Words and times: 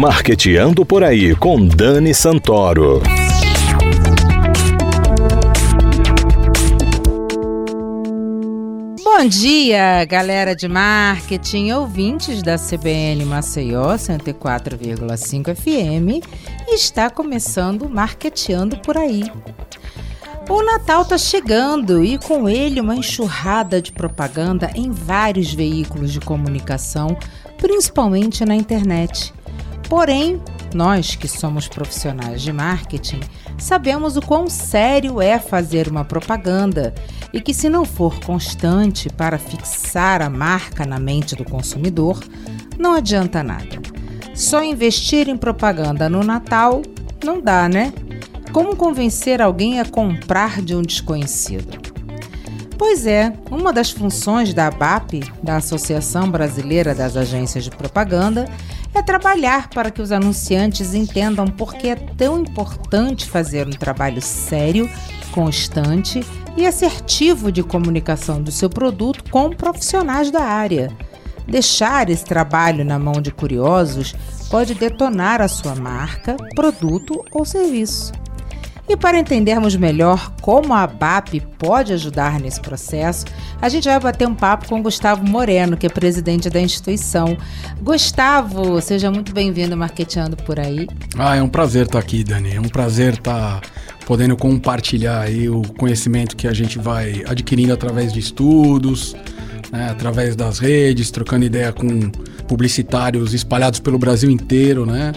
Marqueteando 0.00 0.86
por 0.86 1.04
aí 1.04 1.36
com 1.36 1.62
Dani 1.62 2.14
Santoro. 2.14 3.02
Bom 9.04 9.28
dia, 9.28 10.02
galera 10.06 10.56
de 10.56 10.66
marketing, 10.66 11.72
ouvintes 11.72 12.42
da 12.42 12.56
CBN 12.56 13.26
Maceió 13.26 13.94
104,5 13.94 15.54
FM. 15.54 16.26
Está 16.68 17.10
começando 17.10 17.86
Marqueteando 17.86 18.78
por 18.78 18.96
aí. 18.96 19.30
O 20.48 20.62
Natal 20.62 21.02
está 21.02 21.18
chegando 21.18 22.02
e 22.02 22.16
com 22.16 22.48
ele 22.48 22.80
uma 22.80 22.96
enxurrada 22.96 23.82
de 23.82 23.92
propaganda 23.92 24.70
em 24.74 24.90
vários 24.90 25.52
veículos 25.52 26.10
de 26.10 26.20
comunicação, 26.20 27.14
principalmente 27.58 28.46
na 28.46 28.54
internet. 28.54 29.34
Porém, 29.88 30.40
nós 30.74 31.16
que 31.16 31.26
somos 31.26 31.66
profissionais 31.66 32.42
de 32.42 32.52
marketing 32.52 33.20
sabemos 33.58 34.16
o 34.16 34.22
quão 34.22 34.48
sério 34.48 35.20
é 35.20 35.38
fazer 35.38 35.88
uma 35.88 36.04
propaganda 36.04 36.94
e 37.32 37.40
que, 37.40 37.52
se 37.52 37.68
não 37.68 37.84
for 37.84 38.18
constante 38.20 39.08
para 39.08 39.38
fixar 39.38 40.22
a 40.22 40.30
marca 40.30 40.84
na 40.86 40.98
mente 40.98 41.34
do 41.34 41.44
consumidor, 41.44 42.20
não 42.78 42.94
adianta 42.94 43.42
nada. 43.42 43.80
Só 44.34 44.62
investir 44.62 45.28
em 45.28 45.36
propaganda 45.36 46.08
no 46.08 46.22
Natal 46.22 46.82
não 47.24 47.40
dá, 47.40 47.68
né? 47.68 47.92
Como 48.52 48.74
convencer 48.74 49.42
alguém 49.42 49.80
a 49.80 49.84
comprar 49.84 50.62
de 50.62 50.74
um 50.74 50.82
desconhecido? 50.82 51.89
Pois 52.80 53.06
é, 53.06 53.30
uma 53.50 53.74
das 53.74 53.90
funções 53.90 54.54
da 54.54 54.68
ABAP, 54.68 55.20
da 55.42 55.56
Associação 55.56 56.30
Brasileira 56.30 56.94
das 56.94 57.14
Agências 57.14 57.64
de 57.64 57.70
Propaganda, 57.70 58.46
é 58.94 59.02
trabalhar 59.02 59.68
para 59.68 59.90
que 59.90 60.00
os 60.00 60.10
anunciantes 60.10 60.94
entendam 60.94 61.46
por 61.46 61.74
que 61.74 61.88
é 61.88 61.94
tão 61.94 62.40
importante 62.40 63.28
fazer 63.28 63.66
um 63.66 63.70
trabalho 63.70 64.22
sério, 64.22 64.88
constante 65.30 66.24
e 66.56 66.66
assertivo 66.66 67.52
de 67.52 67.62
comunicação 67.62 68.42
do 68.42 68.50
seu 68.50 68.70
produto 68.70 69.24
com 69.30 69.50
profissionais 69.50 70.30
da 70.30 70.42
área. 70.42 70.90
Deixar 71.46 72.08
esse 72.08 72.24
trabalho 72.24 72.82
na 72.82 72.98
mão 72.98 73.20
de 73.20 73.30
curiosos 73.30 74.14
pode 74.50 74.74
detonar 74.74 75.42
a 75.42 75.48
sua 75.48 75.74
marca, 75.74 76.34
produto 76.54 77.22
ou 77.30 77.44
serviço. 77.44 78.10
E 78.90 78.96
para 78.96 79.20
entendermos 79.20 79.76
melhor 79.76 80.32
como 80.40 80.74
a 80.74 80.82
ABAP 80.82 81.38
pode 81.56 81.92
ajudar 81.92 82.40
nesse 82.40 82.60
processo, 82.60 83.24
a 83.62 83.68
gente 83.68 83.84
vai 83.84 84.00
bater 84.00 84.26
um 84.26 84.34
papo 84.34 84.68
com 84.68 84.82
Gustavo 84.82 85.24
Moreno, 85.24 85.76
que 85.76 85.86
é 85.86 85.88
presidente 85.88 86.50
da 86.50 86.60
instituição. 86.60 87.38
Gustavo, 87.80 88.80
seja 88.80 89.08
muito 89.08 89.32
bem-vindo 89.32 89.76
Marqueteando 89.76 90.36
por 90.38 90.58
aí. 90.58 90.88
Ah, 91.16 91.36
é 91.36 91.42
um 91.42 91.48
prazer 91.48 91.86
estar 91.86 92.00
aqui, 92.00 92.24
Dani. 92.24 92.56
É 92.56 92.60
um 92.60 92.68
prazer 92.68 93.14
estar 93.14 93.60
podendo 94.06 94.36
compartilhar 94.36 95.20
aí 95.20 95.48
o 95.48 95.62
conhecimento 95.78 96.34
que 96.34 96.48
a 96.48 96.52
gente 96.52 96.76
vai 96.76 97.22
adquirindo 97.28 97.72
através 97.72 98.12
de 98.12 98.18
estudos, 98.18 99.14
né, 99.70 99.88
através 99.88 100.34
das 100.34 100.58
redes, 100.58 101.12
trocando 101.12 101.44
ideia 101.44 101.72
com 101.72 102.10
publicitários 102.48 103.34
espalhados 103.34 103.78
pelo 103.78 104.00
Brasil 104.00 104.28
inteiro, 104.28 104.84
né? 104.84 105.12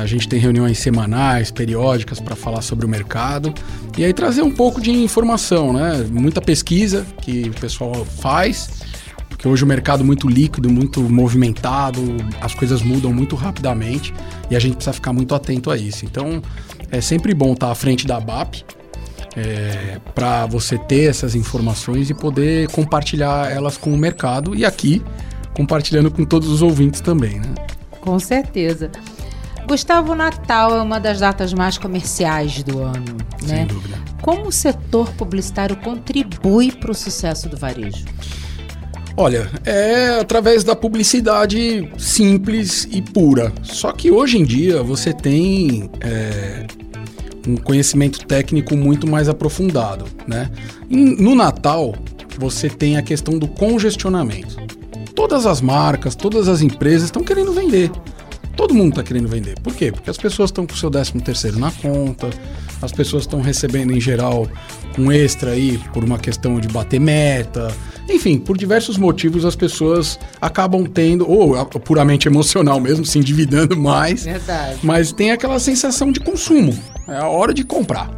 A 0.00 0.06
gente 0.06 0.26
tem 0.26 0.40
reuniões 0.40 0.78
semanais, 0.78 1.50
periódicas 1.50 2.18
para 2.20 2.34
falar 2.34 2.62
sobre 2.62 2.86
o 2.86 2.88
mercado 2.88 3.52
e 3.98 4.04
aí 4.04 4.14
trazer 4.14 4.42
um 4.42 4.50
pouco 4.50 4.80
de 4.80 4.90
informação, 4.90 5.74
né? 5.74 6.06
Muita 6.10 6.40
pesquisa 6.40 7.06
que 7.20 7.50
o 7.50 7.60
pessoal 7.60 8.04
faz, 8.04 8.70
porque 9.28 9.46
hoje 9.46 9.62
o 9.62 9.66
mercado 9.66 10.02
é 10.02 10.06
muito 10.06 10.26
líquido, 10.26 10.70
muito 10.70 11.02
movimentado, 11.02 12.00
as 12.40 12.54
coisas 12.54 12.80
mudam 12.80 13.12
muito 13.12 13.36
rapidamente 13.36 14.14
e 14.50 14.56
a 14.56 14.58
gente 14.58 14.76
precisa 14.76 14.94
ficar 14.94 15.12
muito 15.12 15.34
atento 15.34 15.70
a 15.70 15.76
isso. 15.76 16.06
Então 16.06 16.42
é 16.90 17.00
sempre 17.02 17.34
bom 17.34 17.52
estar 17.52 17.70
à 17.70 17.74
frente 17.74 18.06
da 18.06 18.18
BAP. 18.18 18.64
É, 19.36 20.00
para 20.12 20.44
você 20.46 20.76
ter 20.76 21.08
essas 21.08 21.36
informações 21.36 22.10
e 22.10 22.14
poder 22.14 22.68
compartilhar 22.70 23.48
elas 23.48 23.76
com 23.76 23.94
o 23.94 23.96
mercado 23.96 24.56
e 24.56 24.64
aqui 24.64 25.00
compartilhando 25.54 26.10
com 26.10 26.24
todos 26.24 26.48
os 26.48 26.62
ouvintes 26.62 27.00
também, 27.00 27.38
né? 27.38 27.54
Com 28.00 28.18
certeza. 28.18 28.90
Gustavo, 29.70 30.16
Natal 30.16 30.76
é 30.76 30.82
uma 30.82 30.98
das 30.98 31.20
datas 31.20 31.54
mais 31.54 31.78
comerciais 31.78 32.60
do 32.64 32.80
ano, 32.80 33.16
né? 33.46 33.58
Sem 33.58 33.66
dúvida. 33.66 33.96
Como 34.20 34.48
o 34.48 34.52
setor 34.52 35.08
publicitário 35.12 35.76
contribui 35.76 36.72
para 36.72 36.90
o 36.90 36.94
sucesso 36.94 37.48
do 37.48 37.56
varejo? 37.56 38.04
Olha, 39.16 39.48
é 39.64 40.18
através 40.20 40.64
da 40.64 40.74
publicidade 40.74 41.88
simples 41.96 42.88
e 42.90 43.00
pura. 43.00 43.52
Só 43.62 43.92
que 43.92 44.10
hoje 44.10 44.38
em 44.38 44.44
dia 44.44 44.82
você 44.82 45.12
tem 45.12 45.88
é, 46.00 46.66
um 47.46 47.56
conhecimento 47.56 48.26
técnico 48.26 48.76
muito 48.76 49.08
mais 49.08 49.28
aprofundado, 49.28 50.04
né? 50.26 50.50
No 50.88 51.36
Natal 51.36 51.94
você 52.36 52.68
tem 52.68 52.96
a 52.96 53.02
questão 53.02 53.38
do 53.38 53.46
congestionamento. 53.46 54.56
Todas 55.14 55.46
as 55.46 55.60
marcas, 55.60 56.16
todas 56.16 56.48
as 56.48 56.60
empresas 56.60 57.04
estão 57.04 57.22
querendo 57.22 57.52
vender. 57.52 57.88
Todo 58.60 58.74
mundo 58.74 58.90
está 58.90 59.02
querendo 59.02 59.26
vender. 59.26 59.58
Por 59.60 59.74
quê? 59.74 59.90
Porque 59.90 60.10
as 60.10 60.18
pessoas 60.18 60.50
estão 60.50 60.66
com 60.66 60.74
o 60.74 60.76
seu 60.76 60.90
13 60.90 61.12
terceiro 61.22 61.58
na 61.58 61.70
conta, 61.70 62.28
as 62.82 62.92
pessoas 62.92 63.22
estão 63.22 63.40
recebendo 63.40 63.90
em 63.90 63.98
geral 63.98 64.46
um 64.98 65.10
extra 65.10 65.52
aí 65.52 65.78
por 65.94 66.04
uma 66.04 66.18
questão 66.18 66.60
de 66.60 66.68
bater 66.68 67.00
meta. 67.00 67.74
Enfim, 68.06 68.38
por 68.38 68.58
diversos 68.58 68.98
motivos 68.98 69.46
as 69.46 69.56
pessoas 69.56 70.20
acabam 70.38 70.84
tendo, 70.84 71.26
ou 71.26 71.54
puramente 71.64 72.28
emocional 72.28 72.78
mesmo, 72.78 73.02
se 73.06 73.18
endividando 73.18 73.74
mais. 73.78 74.24
Verdade. 74.24 74.78
Mas 74.82 75.10
tem 75.10 75.30
aquela 75.30 75.58
sensação 75.58 76.12
de 76.12 76.20
consumo. 76.20 76.78
É 77.08 77.16
a 77.16 77.28
hora 77.28 77.54
de 77.54 77.64
comprar. 77.64 78.10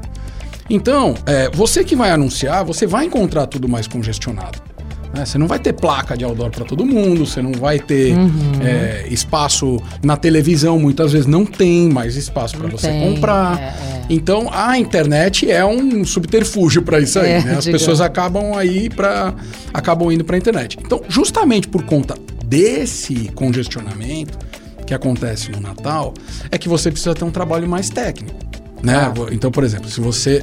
Então, 0.68 1.14
é, 1.24 1.50
você 1.50 1.84
que 1.84 1.94
vai 1.94 2.10
anunciar, 2.10 2.64
você 2.64 2.84
vai 2.84 3.04
encontrar 3.04 3.46
tudo 3.46 3.68
mais 3.68 3.86
congestionado. 3.86 4.71
Né? 5.14 5.26
Você 5.26 5.36
não 5.36 5.46
vai 5.46 5.58
ter 5.58 5.72
placa 5.74 6.16
de 6.16 6.24
outdoor 6.24 6.50
para 6.50 6.64
todo 6.64 6.86
mundo, 6.86 7.26
você 7.26 7.42
não 7.42 7.52
vai 7.52 7.78
ter 7.78 8.16
uhum. 8.16 8.30
é, 8.62 9.06
espaço 9.08 9.78
na 10.02 10.16
televisão, 10.16 10.78
muitas 10.78 11.12
vezes 11.12 11.26
não 11.26 11.44
tem 11.44 11.88
mais 11.88 12.16
espaço 12.16 12.56
para 12.56 12.68
você 12.68 12.88
tem, 12.88 13.14
comprar. 13.14 13.60
É, 13.60 13.64
é. 13.64 14.02
Então 14.08 14.48
a 14.52 14.78
internet 14.78 15.50
é 15.50 15.64
um 15.64 16.04
subterfúgio 16.04 16.82
para 16.82 16.98
isso 17.00 17.18
aí. 17.18 17.30
É, 17.30 17.42
né? 17.42 17.54
As 17.56 17.64
digamos. 17.64 17.66
pessoas 17.66 18.00
acabam 18.00 18.54
aí 18.56 18.88
para 18.88 19.34
acabam 19.72 20.10
indo 20.10 20.24
para 20.24 20.36
a 20.36 20.38
internet. 20.38 20.78
Então, 20.80 21.02
justamente 21.08 21.68
por 21.68 21.84
conta 21.84 22.14
desse 22.44 23.30
congestionamento 23.34 24.38
que 24.86 24.94
acontece 24.94 25.50
no 25.50 25.60
Natal, 25.60 26.12
é 26.50 26.58
que 26.58 26.68
você 26.68 26.90
precisa 26.90 27.14
ter 27.14 27.24
um 27.24 27.30
trabalho 27.30 27.68
mais 27.68 27.88
técnico. 27.88 28.38
Né? 28.82 28.96
Ah. 28.96 29.12
Então, 29.30 29.50
por 29.50 29.62
exemplo, 29.62 29.88
se 29.88 30.00
você 30.00 30.42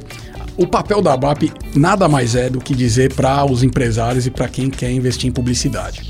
o 0.59 0.67
papel 0.67 1.01
da 1.01 1.13
ABAP 1.13 1.53
nada 1.73 2.09
mais 2.09 2.35
é 2.35 2.49
do 2.49 2.59
que 2.59 2.75
dizer 2.75 3.13
para 3.13 3.45
os 3.45 3.63
empresários 3.63 4.27
e 4.27 4.29
para 4.29 4.49
quem 4.49 4.69
quer 4.69 4.91
investir 4.91 5.29
em 5.29 5.31
publicidade. 5.31 6.09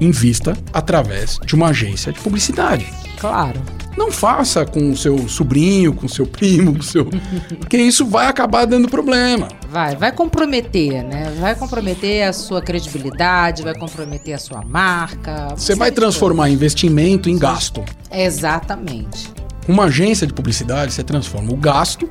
Invista 0.00 0.56
através 0.72 1.40
de 1.44 1.56
uma 1.56 1.68
agência 1.68 2.12
de 2.12 2.20
publicidade. 2.20 2.86
Claro. 3.18 3.60
Não 3.96 4.12
faça 4.12 4.64
com 4.64 4.90
o 4.90 4.96
seu 4.96 5.26
sobrinho, 5.26 5.92
com 5.92 6.06
o 6.06 6.08
seu 6.08 6.26
primo, 6.26 6.74
com 6.74 6.78
o 6.78 6.82
seu. 6.82 7.06
Porque 7.58 7.76
isso 7.76 8.06
vai 8.06 8.26
acabar 8.26 8.66
dando 8.66 8.88
problema. 8.88 9.48
Vai, 9.68 9.96
vai 9.96 10.12
comprometer, 10.12 11.02
né? 11.02 11.34
Vai 11.40 11.56
comprometer 11.56 12.22
a 12.22 12.32
sua 12.32 12.62
credibilidade, 12.62 13.64
vai 13.64 13.74
comprometer 13.74 14.34
a 14.34 14.38
sua 14.38 14.62
marca. 14.62 15.48
Você 15.56 15.74
vai 15.74 15.90
transformar 15.90 16.50
investimento 16.50 17.28
em 17.28 17.36
gasto. 17.36 17.82
Exatamente. 18.12 19.32
Uma 19.66 19.84
agência 19.84 20.24
de 20.24 20.32
publicidade, 20.32 20.92
você 20.92 21.02
transforma 21.02 21.52
o 21.52 21.56
gasto 21.56 22.08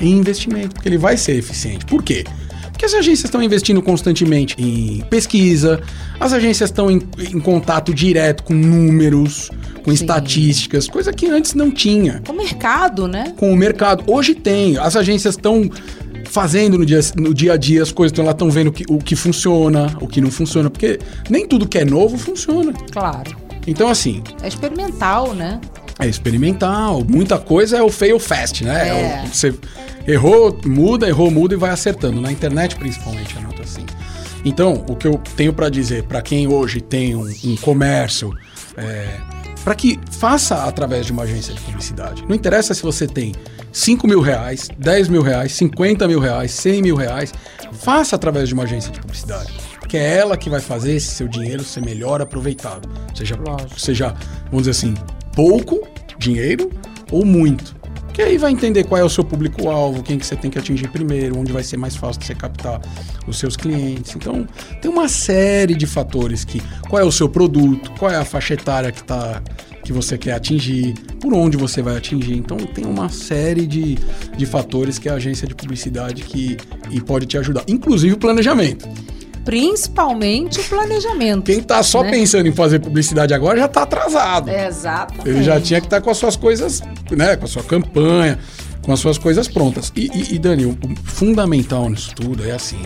em 0.00 0.12
investimento, 0.12 0.74
porque 0.74 0.88
ele 0.88 0.98
vai 0.98 1.16
ser 1.16 1.36
eficiente. 1.36 1.84
Por 1.84 2.02
quê? 2.02 2.24
Porque 2.70 2.86
as 2.86 2.94
agências 2.94 3.26
estão 3.26 3.40
investindo 3.40 3.80
constantemente 3.80 4.56
em 4.58 5.00
pesquisa, 5.08 5.80
as 6.18 6.32
agências 6.32 6.70
estão 6.70 6.90
em, 6.90 7.00
em 7.18 7.38
contato 7.38 7.94
direto 7.94 8.42
com 8.42 8.52
números, 8.52 9.48
com 9.84 9.90
Sim. 9.90 9.94
estatísticas, 9.94 10.88
coisa 10.88 11.12
que 11.12 11.26
antes 11.26 11.54
não 11.54 11.70
tinha. 11.70 12.20
Com 12.26 12.32
o 12.32 12.36
mercado, 12.36 13.06
né? 13.06 13.32
Com 13.36 13.52
o 13.52 13.56
mercado. 13.56 14.02
Hoje 14.06 14.34
tem. 14.34 14.76
As 14.76 14.96
agências 14.96 15.36
estão 15.36 15.70
fazendo 16.24 16.76
no 16.76 16.84
dia, 16.84 16.98
no 17.16 17.32
dia 17.32 17.52
a 17.52 17.56
dia 17.56 17.80
as 17.80 17.92
coisas, 17.92 18.12
então 18.12 18.24
elas 18.24 18.34
estão 18.34 18.50
vendo 18.50 18.72
que, 18.72 18.84
o 18.88 18.98
que 18.98 19.14
funciona, 19.14 19.96
o 20.00 20.08
que 20.08 20.20
não 20.20 20.30
funciona, 20.30 20.68
porque 20.68 20.98
nem 21.30 21.46
tudo 21.46 21.68
que 21.68 21.78
é 21.78 21.84
novo 21.84 22.18
funciona. 22.18 22.72
Claro. 22.90 23.36
Então, 23.66 23.88
assim. 23.88 24.22
É 24.42 24.48
experimental, 24.48 25.32
né? 25.32 25.60
É 25.98 26.06
experimental. 26.06 27.04
Muita 27.04 27.38
coisa 27.38 27.78
é 27.78 27.82
o 27.82 27.88
fail 27.88 28.18
fast, 28.18 28.64
né? 28.64 28.88
É. 28.88 28.88
é 28.88 29.24
o, 29.24 29.28
você 29.28 29.54
errou, 30.06 30.58
muda, 30.64 31.08
errou, 31.08 31.30
muda 31.30 31.54
e 31.54 31.56
vai 31.56 31.70
acertando. 31.70 32.20
Na 32.20 32.30
internet, 32.30 32.76
principalmente, 32.76 33.36
é 33.36 33.40
muito 33.40 33.62
assim. 33.62 33.86
Então, 34.44 34.84
o 34.88 34.94
que 34.94 35.06
eu 35.06 35.20
tenho 35.36 35.52
para 35.52 35.68
dizer 35.68 36.04
para 36.04 36.20
quem 36.20 36.46
hoje 36.46 36.80
tem 36.80 37.16
um, 37.16 37.32
um 37.44 37.56
comércio, 37.56 38.30
é, 38.76 39.18
para 39.64 39.74
que 39.74 39.98
faça 40.10 40.64
através 40.64 41.06
de 41.06 41.12
uma 41.12 41.22
agência 41.22 41.54
de 41.54 41.60
publicidade. 41.62 42.22
Não 42.28 42.34
interessa 42.34 42.74
se 42.74 42.82
você 42.82 43.06
tem 43.06 43.32
5 43.72 44.06
mil 44.06 44.20
reais, 44.20 44.68
10 44.78 45.08
mil 45.08 45.22
reais, 45.22 45.52
50 45.52 46.06
mil 46.06 46.20
reais, 46.20 46.50
100 46.52 46.82
mil 46.82 46.96
reais, 46.96 47.32
faça 47.72 48.14
através 48.14 48.48
de 48.48 48.54
uma 48.54 48.64
agência 48.64 48.92
de 48.92 49.00
publicidade. 49.00 49.52
Porque 49.80 49.96
é 49.96 50.18
ela 50.18 50.36
que 50.36 50.50
vai 50.50 50.60
fazer 50.60 50.94
esse 50.94 51.08
seu 51.08 51.26
dinheiro 51.26 51.64
ser 51.64 51.80
melhor 51.80 52.20
aproveitado. 52.20 52.88
Seja, 53.14 53.36
seja 53.76 54.14
vamos 54.50 54.66
dizer 54.66 54.70
assim, 54.72 54.94
pouco 55.34 55.86
dinheiro 56.18 56.70
ou 57.10 57.24
muito. 57.24 57.74
Que 58.12 58.22
aí 58.22 58.38
vai 58.38 58.52
entender 58.52 58.84
qual 58.84 59.00
é 59.00 59.04
o 59.04 59.08
seu 59.08 59.24
público-alvo, 59.24 60.00
quem 60.00 60.16
que 60.18 60.24
você 60.24 60.36
tem 60.36 60.48
que 60.48 60.56
atingir 60.56 60.88
primeiro, 60.88 61.36
onde 61.36 61.52
vai 61.52 61.64
ser 61.64 61.76
mais 61.76 61.96
fácil 61.96 62.20
de 62.20 62.26
você 62.26 62.34
captar 62.34 62.80
os 63.26 63.38
seus 63.38 63.56
clientes. 63.56 64.14
Então, 64.14 64.46
tem 64.80 64.88
uma 64.88 65.08
série 65.08 65.74
de 65.74 65.84
fatores 65.84 66.44
que 66.44 66.62
qual 66.88 67.02
é 67.02 67.04
o 67.04 67.10
seu 67.10 67.28
produto, 67.28 67.90
qual 67.98 68.12
é 68.12 68.16
a 68.16 68.24
faixa 68.24 68.54
etária 68.54 68.92
que 68.92 69.02
tá 69.02 69.42
que 69.84 69.92
você 69.92 70.16
quer 70.16 70.32
atingir, 70.32 70.94
por 71.20 71.34
onde 71.34 71.56
você 71.56 71.82
vai 71.82 71.96
atingir. 71.96 72.34
Então 72.34 72.56
tem 72.56 72.86
uma 72.86 73.10
série 73.10 73.66
de, 73.66 73.98
de 74.36 74.46
fatores 74.46 74.98
que 74.98 75.08
a 75.08 75.14
agência 75.14 75.46
de 75.46 75.54
publicidade 75.54 76.22
que 76.22 76.56
e 76.90 77.00
pode 77.00 77.26
te 77.26 77.36
ajudar, 77.36 77.64
inclusive 77.68 78.14
o 78.14 78.18
planejamento. 78.18 78.88
Principalmente 79.44 80.60
o 80.60 80.64
planejamento. 80.64 81.44
Quem 81.44 81.58
está 81.58 81.82
só 81.82 82.02
né? 82.02 82.10
pensando 82.10 82.48
em 82.48 82.52
fazer 82.52 82.78
publicidade 82.78 83.34
agora 83.34 83.58
já 83.58 83.66
está 83.66 83.82
atrasado. 83.82 84.48
É, 84.48 84.66
exatamente. 84.66 85.28
Ele 85.28 85.42
já 85.42 85.60
tinha 85.60 85.80
que 85.80 85.86
estar 85.86 85.98
tá 85.98 86.02
com 86.02 86.10
as 86.10 86.16
suas 86.16 86.36
coisas, 86.36 86.82
né? 87.10 87.36
Com 87.36 87.44
a 87.44 87.48
sua 87.48 87.62
campanha, 87.62 88.38
com 88.82 88.92
as 88.92 89.00
suas 89.00 89.18
coisas 89.18 89.48
prontas. 89.48 89.92
E, 89.94 90.10
e, 90.14 90.34
e 90.34 90.38
Dani, 90.38 90.66
o 90.66 90.78
fundamental 91.04 91.88
nisso 91.88 92.14
tudo 92.14 92.44
é 92.44 92.52
assim. 92.52 92.80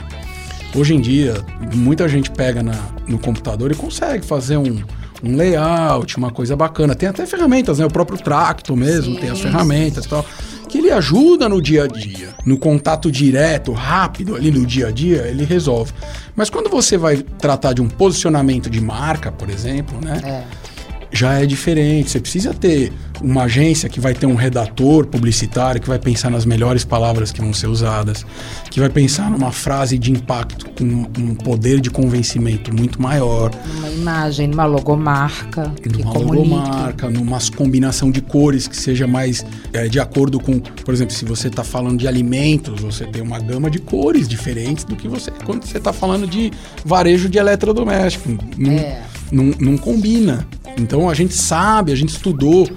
Hoje 0.75 0.95
em 0.95 1.01
dia, 1.01 1.35
muita 1.75 2.09
gente 2.09 2.31
pega 2.31 2.63
na, 2.63 2.75
no 3.07 3.19
computador 3.19 3.73
e 3.73 3.75
consegue 3.75 4.25
fazer 4.25 4.59
um, 4.59 4.83
um 5.23 5.37
layout, 5.37 6.17
uma 6.17 6.31
coisa 6.31 6.55
bacana. 6.55 6.95
Tem 6.95 7.09
até 7.09 7.25
ferramentas, 7.27 7.79
né? 7.79 7.87
O 7.87 7.91
próprio 7.91 8.19
Tracto 8.19 8.77
mesmo 8.77 9.15
sim, 9.15 9.21
tem 9.21 9.31
as 9.31 9.41
ferramentas 9.41 10.05
e 10.05 10.09
tal. 10.09 10.25
Que 10.69 10.79
ele 10.79 10.91
ajuda 10.91 11.49
no 11.49 11.63
dia 11.63 11.85
a 11.85 11.87
dia, 11.87 12.35
no 12.45 12.59
contato 12.59 13.11
direto, 13.11 13.73
rápido 13.73 14.37
ali 14.37 14.51
no 14.51 14.67
dia 14.67 14.89
a 14.89 14.91
dia, 14.91 15.23
ele 15.27 15.45
resolve. 15.45 15.93
Mas 16.37 16.51
quando 16.51 16.69
você 16.69 16.97
vai 16.97 17.17
tratar 17.17 17.73
de 17.73 17.81
um 17.81 17.89
posicionamento 17.89 18.69
de 18.69 18.81
marca, 18.81 19.33
por 19.33 19.49
exemplo, 19.49 19.99
né? 20.01 20.21
É 20.23 20.78
já 21.13 21.35
é 21.35 21.47
diferente. 21.47 22.11
Você 22.11 22.21
precisa 22.21 22.55
ter 22.55 22.93
uma 23.21 23.45
agência 23.45 23.89
que 23.89 24.01
vai 24.01 24.15
ter 24.15 24.27
um 24.27 24.35
redator 24.35 25.07
publicitário 25.07 25.81
que 25.81 25.89
vai 25.89 25.99
pensar 25.99 26.31
nas 26.31 26.45
melhores 26.45 26.85
palavras 26.85 27.33
que 27.33 27.41
vão 27.41 27.53
ser 27.53 27.67
usadas, 27.67 28.25
que 28.71 28.79
vai 28.79 28.89
pensar 28.89 29.31
numa 29.31 29.51
frase 29.51 29.99
de 29.99 30.13
impacto 30.13 30.69
com 30.71 30.85
um 30.85 31.35
poder 31.35 31.81
de 31.81 31.91
convencimento 31.91 32.75
muito 32.75 33.01
maior. 33.01 33.51
Numa 33.75 33.91
imagem, 33.91 34.49
numa 34.49 34.67
logomarca. 34.67 35.73
Numa 35.91 36.13
logomarca, 36.13 37.11
numa 37.11 37.39
combinação 37.57 38.11
de 38.11 38.21
cores 38.21 38.69
que 38.69 38.77
seja 38.77 39.07
mais 39.07 39.45
é, 39.73 39.89
de 39.89 39.99
acordo 39.99 40.39
com, 40.39 40.61
por 40.61 40.95
exemplo, 40.95 41.15
se 41.15 41.25
você 41.25 41.49
está 41.49 41.65
falando 41.65 41.99
de 41.99 42.07
alimentos, 42.07 42.81
você 42.81 43.05
tem 43.07 43.23
uma 43.23 43.41
gama 43.41 43.71
de 43.71 43.79
cores 43.79 44.29
diferentes 44.29 44.85
do 44.85 44.95
que 44.95 45.09
você 45.09 45.31
quando 45.45 45.65
você 45.65 45.79
está 45.79 45.93
falando 45.93 46.27
de 46.27 46.53
varejo 46.85 47.29
de 47.29 47.39
eletrodoméstico. 47.39 48.37
Não, 48.57 48.73
é. 48.73 49.03
não, 49.33 49.45
não 49.59 49.79
combina. 49.79 50.47
Então 50.79 51.09
a 51.09 51.15
gente 51.15 51.35
sabe, 51.35 51.93
a 51.93 51.97
gente 51.97 52.11
estudou 52.11 52.69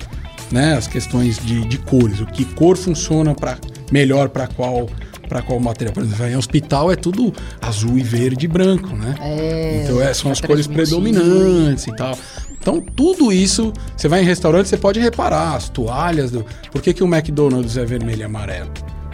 né, 0.52 0.76
as 0.76 0.88
questões 0.88 1.38
de, 1.38 1.66
de 1.66 1.78
cores, 1.78 2.20
o 2.20 2.26
que 2.26 2.44
cor 2.44 2.76
funciona 2.76 3.34
para 3.34 3.58
melhor 3.92 4.30
para 4.30 4.48
qual 4.48 4.90
para 5.30 5.42
qual 5.42 5.58
material. 5.62 5.94
Por 5.94 6.04
exemplo, 6.04 6.26
em 6.26 6.36
hospital 6.36 6.92
é 6.92 6.96
tudo 6.98 7.34
azul 7.62 7.98
e 7.98 8.04
verde 8.04 8.46
e 8.46 8.50
branco, 8.50 8.90
né? 8.90 9.16
É, 9.22 9.84
então 9.84 10.02
é, 10.02 10.14
são 10.14 10.30
as 10.30 10.42
cores 10.42 10.68
predominantes 10.68 11.88
e 11.88 11.96
tal. 11.96 12.18
Então 12.60 12.82
tudo 12.82 13.32
isso, 13.32 13.72
você 13.96 14.10
vai 14.10 14.22
em 14.22 14.26
restaurante, 14.26 14.68
você 14.68 14.76
pode 14.76 15.00
reparar 15.00 15.56
as 15.56 15.70
toalhas. 15.70 16.32
Do, 16.32 16.46
por 16.70 16.82
que, 16.82 16.94
que 16.94 17.02
o 17.02 17.08
McDonald's 17.08 17.78
é 17.78 17.86
vermelho 17.86 18.20
e 18.20 18.24
amarelo? 18.26 18.72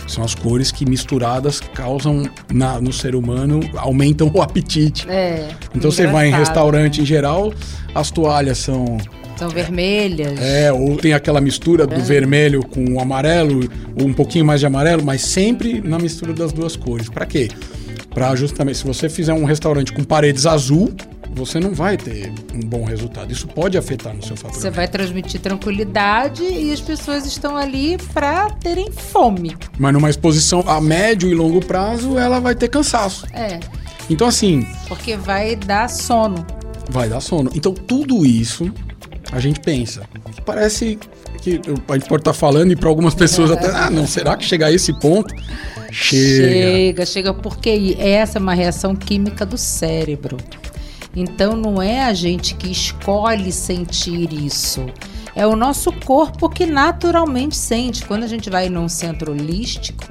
São 0.08 0.24
as 0.24 0.34
cores 0.34 0.72
que 0.72 0.86
misturadas 0.86 1.60
causam 1.60 2.24
na, 2.52 2.80
no 2.80 2.94
ser 2.94 3.16
humano, 3.16 3.60
aumentam 3.76 4.32
o 4.34 4.42
apetite. 4.42 5.08
É, 5.10 5.50
então 5.76 5.92
você 5.92 6.08
vai 6.08 6.30
em 6.30 6.32
restaurante 6.32 7.02
em 7.02 7.06
geral, 7.06 7.54
as 7.94 8.10
toalhas 8.10 8.58
são 8.58 8.98
são 9.38 9.50
vermelhas. 9.50 10.40
É, 10.42 10.74
ou 10.74 10.98
tem 10.98 11.14
aquela 11.14 11.40
mistura 11.40 11.86
do 11.86 11.94
é. 11.94 12.00
vermelho 12.00 12.66
com 12.66 12.84
o 12.94 13.00
amarelo, 13.00 13.70
ou 13.96 14.08
um 14.08 14.14
pouquinho 14.14 14.44
mais 14.44 14.60
de 14.60 14.66
amarelo, 14.66 15.04
mas 15.04 15.22
sempre 15.22 15.80
na 15.80 16.00
mistura 16.00 16.34
das 16.34 16.52
duas 16.52 16.76
cores. 16.76 17.08
Para 17.08 17.26
quê? 17.26 17.48
Para 18.10 18.36
justamente, 18.36 18.80
se 18.80 18.84
você 18.84 19.08
fizer 19.08 19.34
um 19.34 19.46
restaurante 19.46 19.94
com 19.94 20.04
paredes 20.04 20.48
azul, 20.48 20.92
você 21.34 21.60
não 21.60 21.74
vai 21.74 21.98
ter 21.98 22.32
um 22.54 22.60
bom 22.60 22.84
resultado. 22.84 23.32
Isso 23.32 23.48
pode 23.48 23.78
afetar 23.78 24.14
no 24.16 24.22
seu 24.22 24.36
faturamento. 24.36 24.62
Você 24.62 24.70
vai 24.70 24.88
transmitir 24.88 25.40
tranquilidade 25.40 26.44
e 26.44 26.72
as 26.72 26.82
pessoas 26.82 27.26
estão 27.26 27.56
ali 27.56 27.98
para 28.14 28.50
terem 28.52 28.92
fome. 28.92 29.56
Mas 29.78 29.94
numa 29.94 30.10
exposição 30.10 30.64
a 30.68 30.82
médio 30.82 31.30
e 31.30 31.36
longo 31.36 31.64
prazo, 31.64 32.18
ela 32.18 32.40
vai 32.40 32.56
ter 32.56 32.68
cansaço. 32.70 33.28
É. 33.34 33.60
Então 34.10 34.28
assim, 34.28 34.66
porque 34.88 35.16
vai 35.16 35.56
dar 35.56 35.90
sono. 35.90 36.46
Vai 36.90 37.10
dar 37.10 37.20
sono. 37.20 37.52
Então 37.54 37.74
tudo 37.74 38.26
isso 38.26 38.72
a 39.32 39.40
gente 39.40 39.60
pensa. 39.60 40.04
Parece 40.46 40.98
que 41.42 41.62
a 41.88 41.94
gente 41.94 42.08
pode 42.08 42.22
estar 42.22 42.34
falando 42.34 42.72
e 42.72 42.76
para 42.76 42.90
algumas 42.90 43.14
pessoas 43.14 43.52
até, 43.52 43.70
ah, 43.70 43.90
não, 43.90 44.08
será 44.08 44.36
que 44.38 44.46
chega 44.46 44.68
a 44.68 44.72
esse 44.72 44.98
ponto? 45.00 45.34
Chega. 45.92 46.48
Chega, 46.50 47.06
chega 47.06 47.34
porque 47.34 47.96
essa 48.00 48.38
é 48.38 48.42
uma 48.42 48.54
reação 48.54 48.96
química 48.96 49.46
do 49.46 49.58
cérebro. 49.58 50.38
Então 51.20 51.54
não 51.54 51.82
é 51.82 52.04
a 52.04 52.14
gente 52.14 52.54
que 52.54 52.72
escolhe 52.72 53.52
sentir 53.52 54.32
isso. 54.32 54.86
É 55.36 55.48
o 55.48 55.56
nosso 55.56 55.92
corpo 55.92 56.48
que 56.48 56.64
naturalmente 56.64 57.56
sente. 57.58 58.06
Quando 58.06 58.24
a 58.24 58.28
gente 58.28 58.52
vai 58.52 58.70
num 58.70 58.88
centro 58.88 59.32
holístico, 59.32 60.04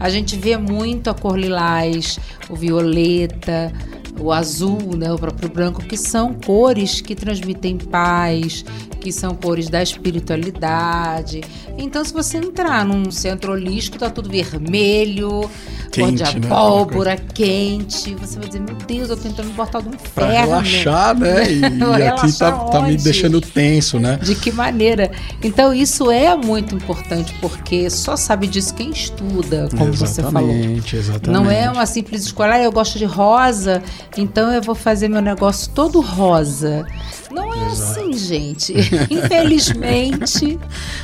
a 0.00 0.08
gente 0.08 0.34
vê 0.34 0.56
muito 0.56 1.10
a 1.10 1.14
cor 1.14 1.38
lilás, 1.38 2.18
o 2.50 2.56
violeta, 2.56 3.72
o 4.20 4.32
azul, 4.32 4.96
né, 4.96 5.12
o 5.12 5.18
próprio 5.18 5.48
branco, 5.48 5.82
que 5.82 5.96
são 5.96 6.34
cores 6.34 7.00
que 7.00 7.14
transmitem 7.14 7.78
paz, 7.78 8.64
que 9.00 9.12
são 9.12 9.34
cores 9.34 9.68
da 9.68 9.82
espiritualidade. 9.82 11.40
Então, 11.76 12.04
se 12.04 12.12
você 12.12 12.38
entrar 12.38 12.84
num 12.84 13.10
centro 13.10 13.52
holístico, 13.52 13.98
tá 13.98 14.10
tudo 14.10 14.28
vermelho, 14.28 15.48
cor 15.94 16.12
de 16.12 16.22
abóbora, 16.22 17.12
né? 17.12 17.20
quente, 17.32 18.14
você 18.14 18.38
vai 18.38 18.48
dizer, 18.48 18.60
meu 18.60 18.74
Deus, 18.74 19.10
eu 19.10 19.16
tô 19.16 19.22
tentando 19.22 19.50
botar 19.54 19.80
do 19.80 19.88
inferno. 19.88 20.10
Pra 20.14 20.26
relaxar, 20.28 21.18
né? 21.18 21.48
E, 21.48 21.60
e 21.60 22.06
aqui 22.06 22.38
tá, 22.38 22.52
tá, 22.52 22.82
me 22.82 22.96
deixando 22.96 23.40
tenso, 23.40 23.98
né? 23.98 24.18
De 24.22 24.34
que 24.34 24.52
maneira? 24.52 25.10
Então, 25.42 25.72
isso 25.72 26.10
é 26.10 26.36
muito 26.36 26.74
importante, 26.74 27.34
porque 27.40 27.88
só 27.88 28.16
sabe 28.16 28.46
disso 28.46 28.74
quem 28.74 28.90
estuda, 28.90 29.68
como 29.76 29.92
exatamente, 29.92 29.96
você 29.98 30.22
falou. 30.22 30.50
Exatamente. 30.50 31.30
Não 31.30 31.50
é 31.50 31.70
uma 31.70 31.86
simples 31.86 32.24
escolha, 32.24 32.54
ah, 32.54 32.62
eu 32.62 32.72
gosto 32.72 32.98
de 32.98 33.04
rosa, 33.04 33.82
então 34.16 34.52
eu 34.52 34.62
vou 34.62 34.74
fazer 34.74 35.08
meu 35.08 35.22
negócio 35.22 35.70
todo 35.72 36.00
rosa. 36.00 36.86
Não 37.30 37.52
é 37.52 37.70
Exato. 37.70 38.00
assim, 38.00 38.12
gente. 38.14 38.74
Infelizmente, 39.10 40.58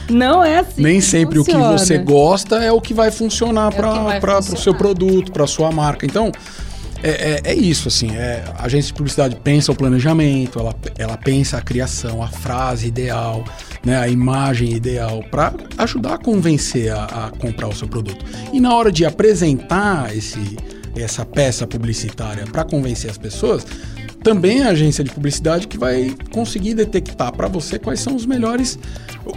não 0.08 0.42
é 0.42 0.58
assim. 0.58 0.82
Nem 0.82 1.00
sempre 1.00 1.38
funciona. 1.38 1.70
o 1.70 1.74
que 1.74 1.80
você 1.80 1.98
gosta 1.98 2.56
é 2.56 2.72
o 2.72 2.80
que 2.80 2.94
vai 2.94 3.10
funcionar 3.10 3.72
é 3.72 4.20
para 4.20 4.38
o 4.38 4.56
seu 4.56 4.74
produto, 4.74 5.30
para 5.32 5.46
sua 5.46 5.70
marca. 5.70 6.06
Então, 6.06 6.32
é, 7.04 7.10
é, 7.44 7.52
é, 7.52 7.54
isso, 7.54 7.88
assim. 7.88 8.16
É, 8.16 8.42
a 8.56 8.64
agência 8.64 8.88
de 8.88 8.94
publicidade 8.94 9.36
pensa 9.36 9.70
o 9.70 9.76
planejamento, 9.76 10.58
ela, 10.58 10.74
ela 10.96 11.18
pensa 11.18 11.58
a 11.58 11.60
criação, 11.60 12.22
a 12.22 12.28
frase 12.28 12.86
ideal, 12.86 13.44
né, 13.84 13.98
a 13.98 14.08
imagem 14.08 14.72
ideal, 14.72 15.22
para 15.30 15.52
ajudar 15.76 16.14
a 16.14 16.18
convencer 16.18 16.90
a, 16.90 17.04
a 17.04 17.30
comprar 17.38 17.68
o 17.68 17.74
seu 17.74 17.86
produto. 17.86 18.24
E 18.54 18.58
na 18.58 18.74
hora 18.74 18.90
de 18.90 19.04
apresentar 19.04 20.16
esse, 20.16 20.56
essa 20.96 21.24
peça 21.24 21.66
publicitária 21.66 22.44
para 22.44 22.64
convencer 22.64 23.10
as 23.10 23.18
pessoas, 23.18 23.66
também 24.22 24.60
é 24.60 24.64
a 24.64 24.68
agência 24.70 25.04
de 25.04 25.10
publicidade 25.10 25.68
que 25.68 25.76
vai 25.76 26.14
conseguir 26.32 26.74
detectar 26.74 27.30
para 27.32 27.46
você 27.46 27.78
quais 27.78 28.00
são 28.00 28.16
os 28.16 28.24
melhores 28.24 28.78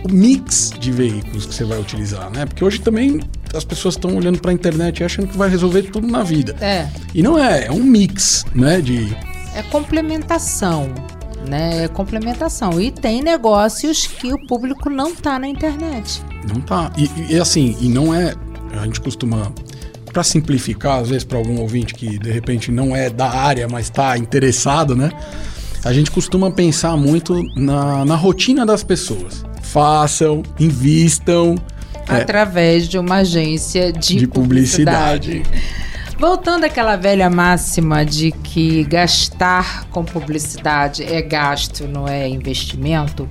mix 0.09 0.71
de 0.79 0.91
veículos 0.91 1.45
que 1.45 1.53
você 1.53 1.65
vai 1.65 1.79
utilizar, 1.79 2.31
né? 2.31 2.45
Porque 2.45 2.63
hoje 2.63 2.79
também 2.79 3.19
as 3.53 3.65
pessoas 3.65 3.95
estão 3.95 4.15
olhando 4.15 4.39
para 4.39 4.51
a 4.51 4.53
internet 4.53 4.99
e 4.99 5.03
achando 5.03 5.27
que 5.27 5.37
vai 5.37 5.49
resolver 5.49 5.83
tudo 5.83 6.07
na 6.07 6.23
vida. 6.23 6.55
É. 6.61 6.87
E 7.13 7.21
não 7.21 7.37
é, 7.37 7.65
é 7.65 7.71
um 7.71 7.83
mix, 7.83 8.45
né, 8.55 8.79
de 8.79 9.15
é 9.53 9.63
complementação, 9.63 10.93
né? 11.47 11.85
É 11.85 11.87
complementação. 11.87 12.79
E 12.79 12.91
tem 12.91 13.21
negócios 13.21 14.05
que 14.05 14.31
o 14.31 14.47
público 14.47 14.89
não 14.89 15.15
tá 15.15 15.39
na 15.39 15.47
internet. 15.47 16.21
Não 16.47 16.61
tá. 16.61 16.91
E, 16.95 17.33
e 17.33 17.39
assim, 17.39 17.75
e 17.81 17.89
não 17.89 18.13
é, 18.13 18.35
a 18.71 18.85
gente 18.85 19.01
costuma 19.01 19.51
para 20.17 20.23
simplificar, 20.23 20.99
às 20.99 21.09
vezes 21.09 21.23
para 21.23 21.37
algum 21.37 21.59
ouvinte 21.59 21.93
que 21.93 22.17
de 22.17 22.31
repente 22.31 22.71
não 22.71 22.95
é 22.95 23.07
da 23.07 23.29
área, 23.29 23.67
mas 23.67 23.85
está 23.85 24.17
interessado, 24.17 24.95
né? 24.95 25.11
A 25.85 25.93
gente 25.93 26.09
costuma 26.09 26.49
pensar 26.49 26.97
muito 26.97 27.39
na, 27.55 28.03
na 28.03 28.15
rotina 28.15 28.65
das 28.65 28.83
pessoas. 28.83 29.45
Façam, 29.61 30.41
invistam. 30.59 31.53
É, 32.09 32.21
Através 32.21 32.85
é, 32.85 32.87
de 32.87 32.97
uma 32.97 33.17
agência 33.17 33.93
de, 33.93 34.15
de 34.15 34.27
publicidade. 34.27 35.43
publicidade. 35.43 36.17
Voltando 36.17 36.63
àquela 36.63 36.95
velha 36.95 37.29
máxima 37.29 38.03
de 38.03 38.31
que 38.31 38.85
gastar 38.85 39.85
com 39.91 40.03
publicidade 40.03 41.03
é 41.03 41.21
gasto, 41.21 41.87
não 41.87 42.07
é 42.07 42.27
investimento. 42.27 43.29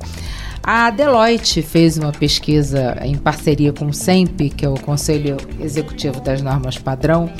A 0.66 0.90
Deloitte 0.90 1.62
fez 1.62 1.96
uma 1.96 2.10
pesquisa 2.10 2.98
em 3.00 3.14
parceria 3.14 3.72
com 3.72 3.86
o 3.86 3.94
SEMP, 3.94 4.50
que 4.50 4.64
é 4.64 4.68
o 4.68 4.74
Conselho 4.74 5.36
Executivo 5.60 6.20
das 6.20 6.42
Normas 6.42 6.76
Padrão, 6.76 7.32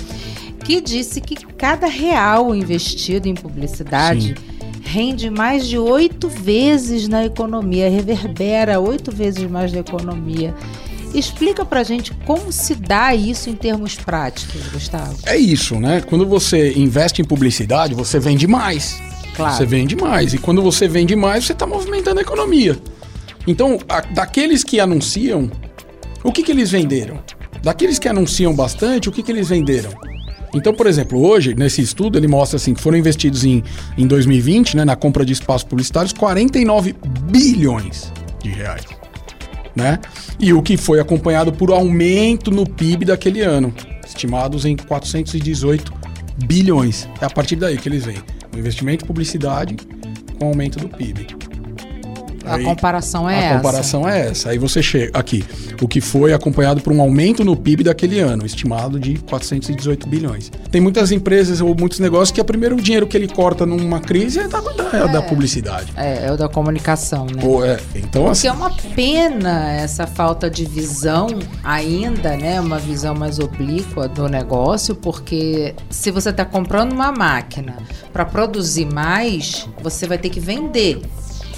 que 0.64 0.80
disse 0.80 1.21
que 1.21 1.35
cada 1.35 1.88
real 1.88 2.54
investido 2.54 3.26
em 3.26 3.35
publicidade 3.35 4.28
Sim. 4.28 4.35
rende 4.85 5.28
mais 5.28 5.66
de 5.66 5.76
oito 5.76 6.28
vezes 6.28 7.09
na 7.09 7.26
economia, 7.26 7.90
reverbera 7.90 8.78
oito 8.78 9.11
vezes 9.11 9.42
mais 9.50 9.73
na 9.73 9.80
economia. 9.80 10.54
Explica 11.12 11.64
pra 11.64 11.83
gente 11.83 12.14
como 12.25 12.52
se 12.52 12.76
dá 12.76 13.12
isso 13.12 13.50
em 13.50 13.56
termos 13.56 13.97
práticos, 13.97 14.68
Gustavo. 14.68 15.16
É 15.26 15.37
isso, 15.37 15.80
né? 15.80 16.00
Quando 16.00 16.25
você 16.25 16.75
investe 16.75 17.23
em 17.23 17.25
publicidade, 17.25 17.92
você 17.92 18.21
vende 18.21 18.47
mais. 18.47 19.02
Claro. 19.35 19.56
Você 19.56 19.66
vende 19.66 19.97
mais. 19.97 20.33
E 20.33 20.38
quando 20.38 20.62
você 20.62 20.87
vende 20.87 21.16
mais, 21.16 21.45
você 21.45 21.54
está 21.54 21.66
movimentando 21.66 22.21
a 22.21 22.23
economia. 22.23 22.78
Então, 23.47 23.79
a- 23.88 24.00
daqueles 24.00 24.65
que 24.65 24.81
anunciam, 24.81 25.50
o 26.23 26.33
que, 26.33 26.43
que 26.43 26.50
eles 26.53 26.71
venderam? 26.71 27.19
Daqueles 27.62 27.99
que 27.99 28.09
anunciam 28.09 28.55
bastante, 28.55 29.09
o 29.09 29.12
que, 29.12 29.23
que 29.23 29.31
eles 29.33 29.49
venderam? 29.49 29.91
Então, 30.55 30.73
por 30.73 30.87
exemplo, 30.87 31.21
hoje, 31.26 31.55
nesse 31.55 31.83
estudo, 31.83 32.19
ele 32.19 32.29
mostra 32.29 32.57
assim, 32.57 32.73
que 32.75 32.81
foram 32.81 32.97
investidos 32.97 33.45
em, 33.45 33.62
em 33.99 34.07
2020, 34.07 34.76
né, 34.76 34.85
na 34.85 34.97
compra 34.97 35.25
de 35.25 35.33
espaços 35.33 35.65
publicitários, 35.65 36.12
49 36.12 36.95
bilhões 37.31 38.12
de 38.43 38.50
reais. 38.50 38.85
Né? 39.75 39.99
E 40.41 40.53
o 40.55 40.62
que 40.62 40.76
foi 40.76 40.99
acompanhado 40.99 41.53
por 41.53 41.71
aumento 41.71 42.50
no 42.50 42.67
PIB 42.67 43.05
daquele 43.05 43.43
ano, 43.43 43.75
estimados 44.07 44.65
em 44.65 44.75
418 44.76 45.93
bilhões. 46.47 47.07
É 47.21 47.26
a 47.26 47.31
partir 47.31 47.57
daí 47.57 47.76
que 47.76 47.88
eles 47.88 48.05
vêm. 48.07 48.17
O 48.55 48.59
investimento 48.59 49.05
em 49.05 49.09
publicidade 49.09 49.76
com 50.38 50.47
aumento 50.47 50.79
do 50.79 50.88
PIB. 50.88 51.36
A 52.47 52.55
Aí- 52.57 52.65
comparação 52.65 53.29
é 53.29 53.35
a 53.35 53.43
essa. 53.43 53.57
comparação 53.57 54.09
é 54.09 54.29
essa. 54.29 54.50
Aí 54.50 54.59
você 54.59 54.83
chega 54.83 55.19
aqui, 55.19 55.45
o 55.83 55.88
que 55.88 56.00
foi 56.00 56.33
acompanhado 56.33 56.81
por 56.81 56.93
um 56.93 57.00
aumento 57.00 57.45
no 57.45 57.57
PIB 57.57 57.85
daquele 57.85 58.21
ano, 58.21 58.47
estimado 58.47 58.99
de 59.00 59.19
418 59.19 60.09
bilhões. 60.09 60.50
Tem 60.71 60.81
muitas 60.81 61.11
empresas 61.11 61.61
ou 61.61 61.75
muitos 61.75 61.99
negócios 61.99 62.31
que 62.31 62.41
é 62.41 62.45
primeiro 62.45 62.76
o 62.76 62.81
dinheiro 62.81 63.07
que 63.07 63.17
ele 63.17 63.29
corta 63.29 63.67
numa 63.67 64.00
crise 64.00 64.38
é 64.41 64.49
da, 64.49 64.61
da, 64.61 65.07
da 65.07 65.23
publicidade. 65.23 65.93
É, 65.97 66.26
é 66.26 66.33
o 66.33 66.37
da 66.37 66.49
comunicação, 66.49 67.26
né? 67.26 67.43
Ou 67.45 67.65
é, 67.65 67.79
então, 67.95 68.29
assim, 68.29 68.49
Porque 68.49 68.62
é 68.62 68.67
uma 68.67 68.71
pena 68.95 69.73
essa 69.73 70.07
falta 70.07 70.49
de 70.49 70.65
visão 70.65 71.26
ainda, 71.65 72.37
né? 72.37 72.61
Uma 72.61 72.79
visão 72.79 73.15
mais 73.15 73.38
oblíqua 73.38 74.09
do 74.09 74.29
negócio, 74.29 74.95
porque 74.95 75.75
se 75.91 76.11
você 76.11 76.31
está 76.31 76.45
comprando 76.45 76.93
uma 76.93 77.11
máquina 77.12 77.76
para 78.12 78.25
produzir 78.25 78.87
mais, 78.93 79.69
você 79.83 80.07
vai 80.07 80.19
ter 80.19 80.29
que 80.31 80.41
vender. 80.41 81.00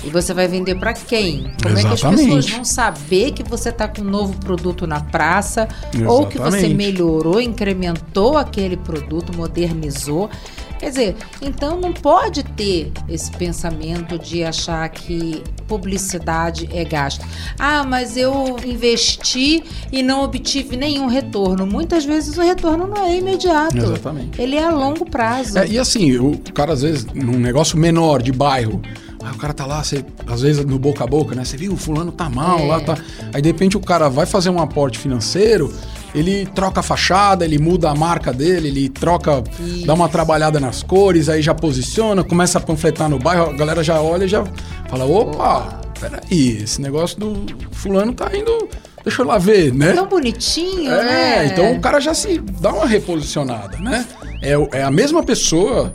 E 0.05 0.11
você 0.11 0.33
vai 0.33 0.47
vender 0.47 0.77
para 0.77 0.93
quem? 0.93 1.53
Como 1.63 1.77
é 1.77 1.81
que 1.83 1.89
as 1.89 1.95
Exatamente. 2.01 2.27
pessoas 2.27 2.51
vão 2.51 2.65
saber 2.65 3.33
que 3.33 3.43
você 3.43 3.71
está 3.71 3.89
com 3.89 4.03
um 4.03 4.05
novo 4.05 4.39
produto 4.39 4.87
na 4.87 5.01
praça 5.01 5.69
ou 6.07 6.27
que 6.27 6.39
você 6.39 6.59
Exatamente. 6.59 6.75
melhorou, 6.75 7.41
incrementou 7.41 8.37
aquele 8.37 8.77
produto, 8.77 9.37
modernizou? 9.37 10.31
Quer 10.79 10.91
dizer, 10.91 11.17
então 11.43 11.81
não 11.81 11.93
pode 11.93 12.45
ter 12.45 12.93
esse 13.09 13.33
pensamento 13.33 14.17
de 14.17 14.45
achar 14.45 14.89
que 14.89 15.43
publicidade 15.67 16.69
é 16.73 16.85
gasto. 16.85 17.27
Ah, 17.59 17.83
mas 17.83 18.17
eu 18.17 18.57
investi 18.65 19.65
e 19.91 20.05
não 20.05 20.23
obtive 20.23 20.77
nenhum 20.77 21.07
retorno. 21.09 21.67
Muitas 21.67 22.05
vezes 22.05 22.39
o 22.39 22.43
retorno 22.43 22.87
não 22.87 23.05
é 23.05 23.17
imediato. 23.17 23.77
Exatamente. 23.77 24.41
Ele 24.41 24.55
é 24.55 24.65
a 24.65 24.71
longo 24.71 25.05
prazo. 25.05 25.59
É, 25.59 25.67
e 25.67 25.79
assim, 25.79 26.17
o 26.17 26.39
cara 26.55 26.73
às 26.73 26.83
vezes, 26.83 27.05
num 27.07 27.39
negócio 27.41 27.77
menor 27.77 28.23
de 28.23 28.31
bairro, 28.31 28.81
aí 29.23 29.33
o 29.33 29.37
cara 29.37 29.53
tá 29.53 29.67
lá, 29.67 29.83
você, 29.83 30.05
às 30.27 30.43
vezes 30.43 30.65
no 30.65 30.79
boca 30.79 31.05
a 31.05 31.07
boca, 31.07 31.35
né? 31.35 31.45
Você 31.45 31.57
viu, 31.57 31.73
o 31.73 31.77
fulano 31.77 32.13
tá 32.13 32.29
mal 32.29 32.59
É. 32.61 32.67
lá, 32.67 32.81
tá. 32.81 32.97
Aí 33.33 33.43
de 33.43 33.49
repente 33.49 33.77
o 33.77 33.81
cara 33.81 34.09
vai 34.09 34.27
fazer 34.27 34.51
um 34.51 34.61
aporte 34.61 34.99
financeiro, 34.99 35.73
ele 36.15 36.47
troca 36.47 36.81
a 36.81 36.83
fachada, 36.83 37.45
ele 37.45 37.59
muda 37.59 37.91
a 37.91 37.95
marca 37.95 38.33
dele, 38.33 38.69
ele 38.69 38.89
troca, 38.89 39.43
Isso. 39.61 39.87
dá 39.87 39.95
uma 39.95 40.09
trabalhada 40.09 40.59
nas 40.61 40.83
cores, 40.83 41.29
aí 41.29 41.43
já 41.43 41.55
posiciona, 41.55 42.23
começa 42.25 42.59
a 42.59 42.61
panfletar 42.61 43.09
no 43.09 43.19
bairro, 43.19 43.51
a 43.51 43.53
galera 43.53 43.83
já 43.83 44.01
olha 44.01 44.25
e 44.25 44.29
já 44.29 44.45
fala: 44.89 45.05
opa, 45.05 45.81
peraí, 46.01 46.63
esse 46.63 46.81
negócio 46.81 47.19
do 47.19 47.45
fulano 47.73 48.13
tá 48.13 48.31
indo. 48.37 48.69
Deixa 49.05 49.23
eu 49.23 49.27
lá 49.27 49.39
ver, 49.39 49.73
né? 49.73 49.93
Tão 49.93 50.07
bonitinho, 50.07 50.91
É, 50.93 51.05
né? 51.05 51.47
então 51.47 51.73
o 51.73 51.81
cara 51.81 51.99
já 52.01 52.13
se 52.13 52.39
dá 52.61 52.73
uma 52.75 52.85
reposicionada, 52.87 53.79
né? 53.79 54.05
É, 54.43 54.53
é 54.79 54.83
a 54.83 54.91
mesma 54.91 55.23
pessoa 55.23 55.95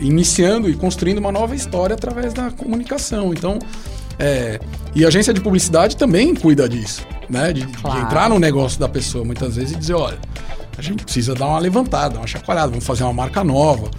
iniciando 0.00 0.68
e 0.68 0.74
construindo 0.74 1.18
uma 1.18 1.32
nova 1.32 1.54
história 1.54 1.94
através 1.94 2.32
da 2.32 2.50
comunicação. 2.50 3.32
Então, 3.32 3.58
é, 4.18 4.58
e 4.94 5.04
a 5.04 5.08
agência 5.08 5.32
de 5.34 5.40
publicidade 5.40 5.96
também 5.96 6.34
cuida 6.34 6.68
disso, 6.68 7.02
né? 7.28 7.52
De, 7.52 7.64
de 7.66 7.72
Claro. 7.78 8.00
entrar 8.00 8.28
no 8.30 8.38
negócio 8.38 8.78
da 8.80 8.88
pessoa 8.88 9.24
muitas 9.24 9.56
vezes 9.56 9.72
e 9.72 9.76
dizer, 9.76 9.94
olha, 9.94 10.18
a 10.78 10.82
gente 10.82 11.04
precisa 11.04 11.34
dar 11.34 11.46
uma 11.46 11.58
levantada, 11.58 12.16
uma 12.18 12.26
chacoalhada, 12.26 12.68
vamos 12.68 12.84
fazer 12.86 13.02
uma 13.04 13.12
marca 13.12 13.42
nova. 13.44 13.90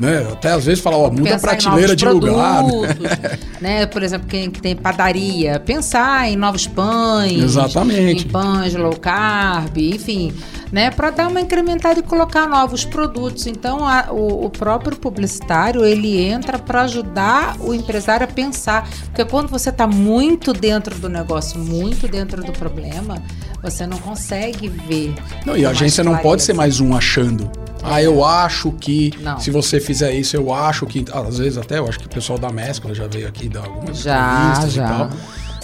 Né? 0.00 0.26
Até 0.32 0.50
às 0.52 0.64
vezes 0.64 0.82
falar, 0.82 0.96
ó, 0.96 1.10
muda 1.10 1.20
a 1.20 1.32
pensar 1.34 1.48
prateleira 1.48 1.94
de 1.94 2.06
lugar. 2.08 2.64
né? 2.64 2.68
produtos, 2.70 3.60
né? 3.60 3.86
Por 3.86 4.02
exemplo, 4.02 4.26
quem 4.26 4.50
tem 4.50 4.74
padaria, 4.74 5.60
pensar 5.60 6.28
em 6.30 6.34
novos 6.36 6.66
pães, 6.66 7.42
Exatamente. 7.42 8.26
em 8.26 8.28
pães 8.30 8.74
low 8.74 8.96
carb, 8.96 9.76
enfim, 9.76 10.32
né? 10.72 10.90
Para 10.90 11.10
dar 11.10 11.28
uma 11.28 11.40
incrementada 11.40 12.00
e 12.00 12.02
colocar 12.02 12.48
novos 12.48 12.84
produtos. 12.84 13.46
Então, 13.46 13.86
a- 13.86 14.08
o, 14.10 14.46
o 14.46 14.50
próprio 14.50 14.96
publicitário 14.96 15.84
ele 15.84 16.18
entra 16.20 16.58
para 16.58 16.82
ajudar 16.82 17.56
o 17.60 17.74
empresário 17.74 18.24
a 18.24 18.26
pensar, 18.26 18.88
porque 19.04 19.24
quando 19.26 19.48
você 19.48 19.68
está 19.68 19.86
muito 19.86 20.52
dentro 20.54 20.98
do 20.98 21.08
negócio, 21.08 21.58
muito 21.60 22.08
dentro 22.08 22.42
do 22.42 22.52
problema, 22.52 23.22
você 23.62 23.86
não 23.86 23.98
consegue 23.98 24.68
ver. 24.68 25.14
Não, 25.46 25.56
e 25.56 25.64
a 25.66 25.70
agência 25.70 26.02
não 26.02 26.16
pode 26.16 26.42
ser 26.42 26.54
mais 26.54 26.80
um 26.80 26.96
achando. 26.96 27.50
Ah, 27.84 28.00
eu 28.02 28.24
acho 28.24 28.70
que 28.72 29.12
Não. 29.20 29.38
se 29.40 29.50
você 29.50 29.78
fizer 29.80 30.12
isso, 30.14 30.36
eu 30.36 30.54
acho 30.54 30.86
que. 30.86 31.04
Às 31.12 31.38
vezes 31.38 31.58
até 31.58 31.78
eu 31.80 31.88
acho 31.88 31.98
que 31.98 32.06
o 32.06 32.08
pessoal 32.08 32.38
da 32.38 32.48
Mescla 32.50 32.94
já 32.94 33.06
veio 33.08 33.26
aqui 33.28 33.48
dar 33.48 33.64
algumas 33.64 33.98
Já, 33.98 34.38
entrevistas 34.54 34.72
já. 34.72 34.84
e 34.84 34.88
tal. 34.88 35.10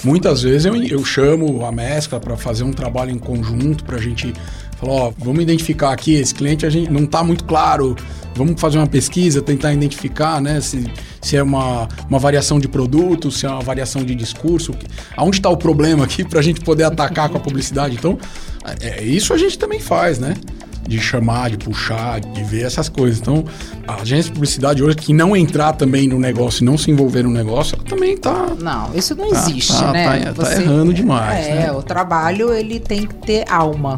Muitas 0.04 0.42
vezes 0.42 0.64
eu, 0.64 0.74
eu 0.82 1.04
chamo 1.04 1.64
a 1.64 1.72
Mescla 1.72 2.20
para 2.20 2.36
fazer 2.36 2.62
um 2.64 2.72
trabalho 2.72 3.10
em 3.10 3.18
conjunto, 3.18 3.84
pra 3.84 3.98
gente 3.98 4.32
falar, 4.80 4.92
ó, 4.92 5.12
vamos 5.18 5.42
identificar 5.42 5.92
aqui, 5.92 6.14
esse 6.14 6.34
cliente 6.34 6.64
a 6.66 6.70
gente 6.70 6.90
não 6.90 7.04
tá 7.06 7.22
muito 7.24 7.44
claro, 7.44 7.96
vamos 8.34 8.60
fazer 8.60 8.78
uma 8.78 8.86
pesquisa, 8.86 9.42
tentar 9.42 9.72
identificar, 9.72 10.40
né, 10.40 10.60
se, 10.60 10.84
se 11.20 11.36
é 11.36 11.42
uma, 11.42 11.88
uma 12.08 12.18
variação 12.18 12.58
de 12.60 12.68
produto, 12.68 13.30
se 13.30 13.46
é 13.46 13.48
uma 13.48 13.60
variação 13.60 14.04
de 14.04 14.14
discurso, 14.14 14.72
que- 14.72 14.86
aonde 15.16 15.38
está 15.38 15.48
o 15.48 15.56
problema 15.56 16.04
aqui 16.04 16.24
pra 16.24 16.40
gente 16.40 16.60
poder 16.60 16.84
atacar 16.84 17.28
com 17.28 17.36
a 17.36 17.40
publicidade. 17.40 17.96
Então, 17.96 18.16
é, 18.80 19.02
isso 19.02 19.32
a 19.34 19.38
gente 19.38 19.58
também 19.58 19.80
faz, 19.80 20.18
né? 20.18 20.34
De 20.86 20.98
chamar, 20.98 21.50
de 21.50 21.58
puxar, 21.58 22.18
de 22.18 22.42
ver 22.44 22.64
essas 22.64 22.88
coisas. 22.88 23.18
Então, 23.20 23.44
a 23.86 23.96
agência 24.00 24.24
de 24.30 24.32
publicidade 24.32 24.82
hoje, 24.82 24.96
que 24.96 25.12
não 25.12 25.36
entrar 25.36 25.74
também 25.74 26.08
no 26.08 26.18
negócio 26.18 26.62
e 26.62 26.64
não 26.64 26.78
se 26.78 26.90
envolver 26.90 27.22
no 27.24 27.30
negócio, 27.30 27.74
ela 27.74 27.84
também 27.84 28.16
tá 28.16 28.54
Não, 28.58 28.94
isso 28.94 29.14
não 29.14 29.28
Tá, 29.30 29.36
existe, 29.38 29.72
tá, 29.76 29.92
né? 29.92 30.32
tá- 30.32 30.44
tá 30.44 30.52
errando 30.54 30.94
demais, 30.94 31.46
É, 31.46 31.54
né? 31.56 31.72
o 31.72 31.82
trabalho 31.82 32.54
ele 32.54 32.80
tem 32.80 33.06
que 33.06 33.14
ter 33.16 33.44
alma, 33.50 33.96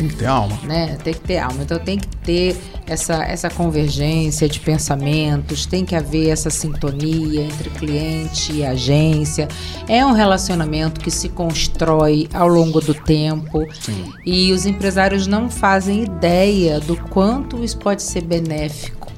Tem 0.00 0.08
que 0.08 0.16
ter 0.16 0.26
alma. 0.26 0.58
né? 0.64 0.96
Tem 1.04 1.12
que 1.12 1.20
ter 1.20 1.38
alma. 1.38 1.62
Então 1.62 1.78
tem 1.78 1.98
que 1.98 2.08
ter 2.08 2.56
essa, 2.86 3.22
essa 3.24 3.50
convergência 3.50 4.48
de 4.48 4.58
pensamentos, 4.58 5.66
tem 5.66 5.84
que 5.84 5.94
haver 5.94 6.30
essa 6.30 6.48
sintonia 6.48 7.42
entre 7.42 7.68
cliente 7.70 8.52
e 8.52 8.64
agência. 8.64 9.46
É 9.86 10.04
um 10.04 10.12
relacionamento 10.12 11.00
que 11.00 11.10
se 11.10 11.28
constrói 11.28 12.28
ao 12.32 12.48
longo 12.48 12.80
do 12.80 12.94
tempo. 12.94 13.66
Sim. 13.78 14.10
E 14.24 14.52
os 14.52 14.64
empresários 14.64 15.26
não 15.26 15.50
fazem 15.50 16.04
ideia 16.04 16.80
do 16.80 16.96
quanto 16.96 17.62
isso 17.62 17.76
pode 17.76 18.02
ser 18.02 18.22
benéfico. 18.22 19.09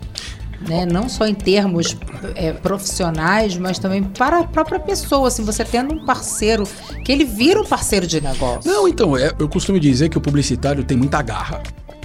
Né? 0.69 0.87
Não 0.87 1.09
só 1.09 1.27
em 1.27 1.35
termos 1.35 1.97
é, 2.35 2.53
profissionais, 2.53 3.57
mas 3.57 3.79
também 3.79 4.03
para 4.03 4.41
a 4.41 4.45
própria 4.45 4.79
pessoa. 4.79 5.29
Assim, 5.29 5.45
você 5.45 5.65
tendo 5.65 5.95
um 5.95 6.05
parceiro, 6.05 6.65
que 7.05 7.11
ele 7.11 7.25
vira 7.25 7.61
um 7.61 7.65
parceiro 7.65 8.07
de 8.07 8.21
negócio. 8.21 8.71
Não, 8.71 8.87
então, 8.87 9.17
é- 9.17 9.33
eu 9.39 9.49
costumo 9.49 9.79
dizer 9.81 10.09
que 10.09 10.19
o 10.19 10.21
publicitário 10.21 10.85
tem 10.85 10.97
muita 10.97 11.21
garra. 11.23 11.63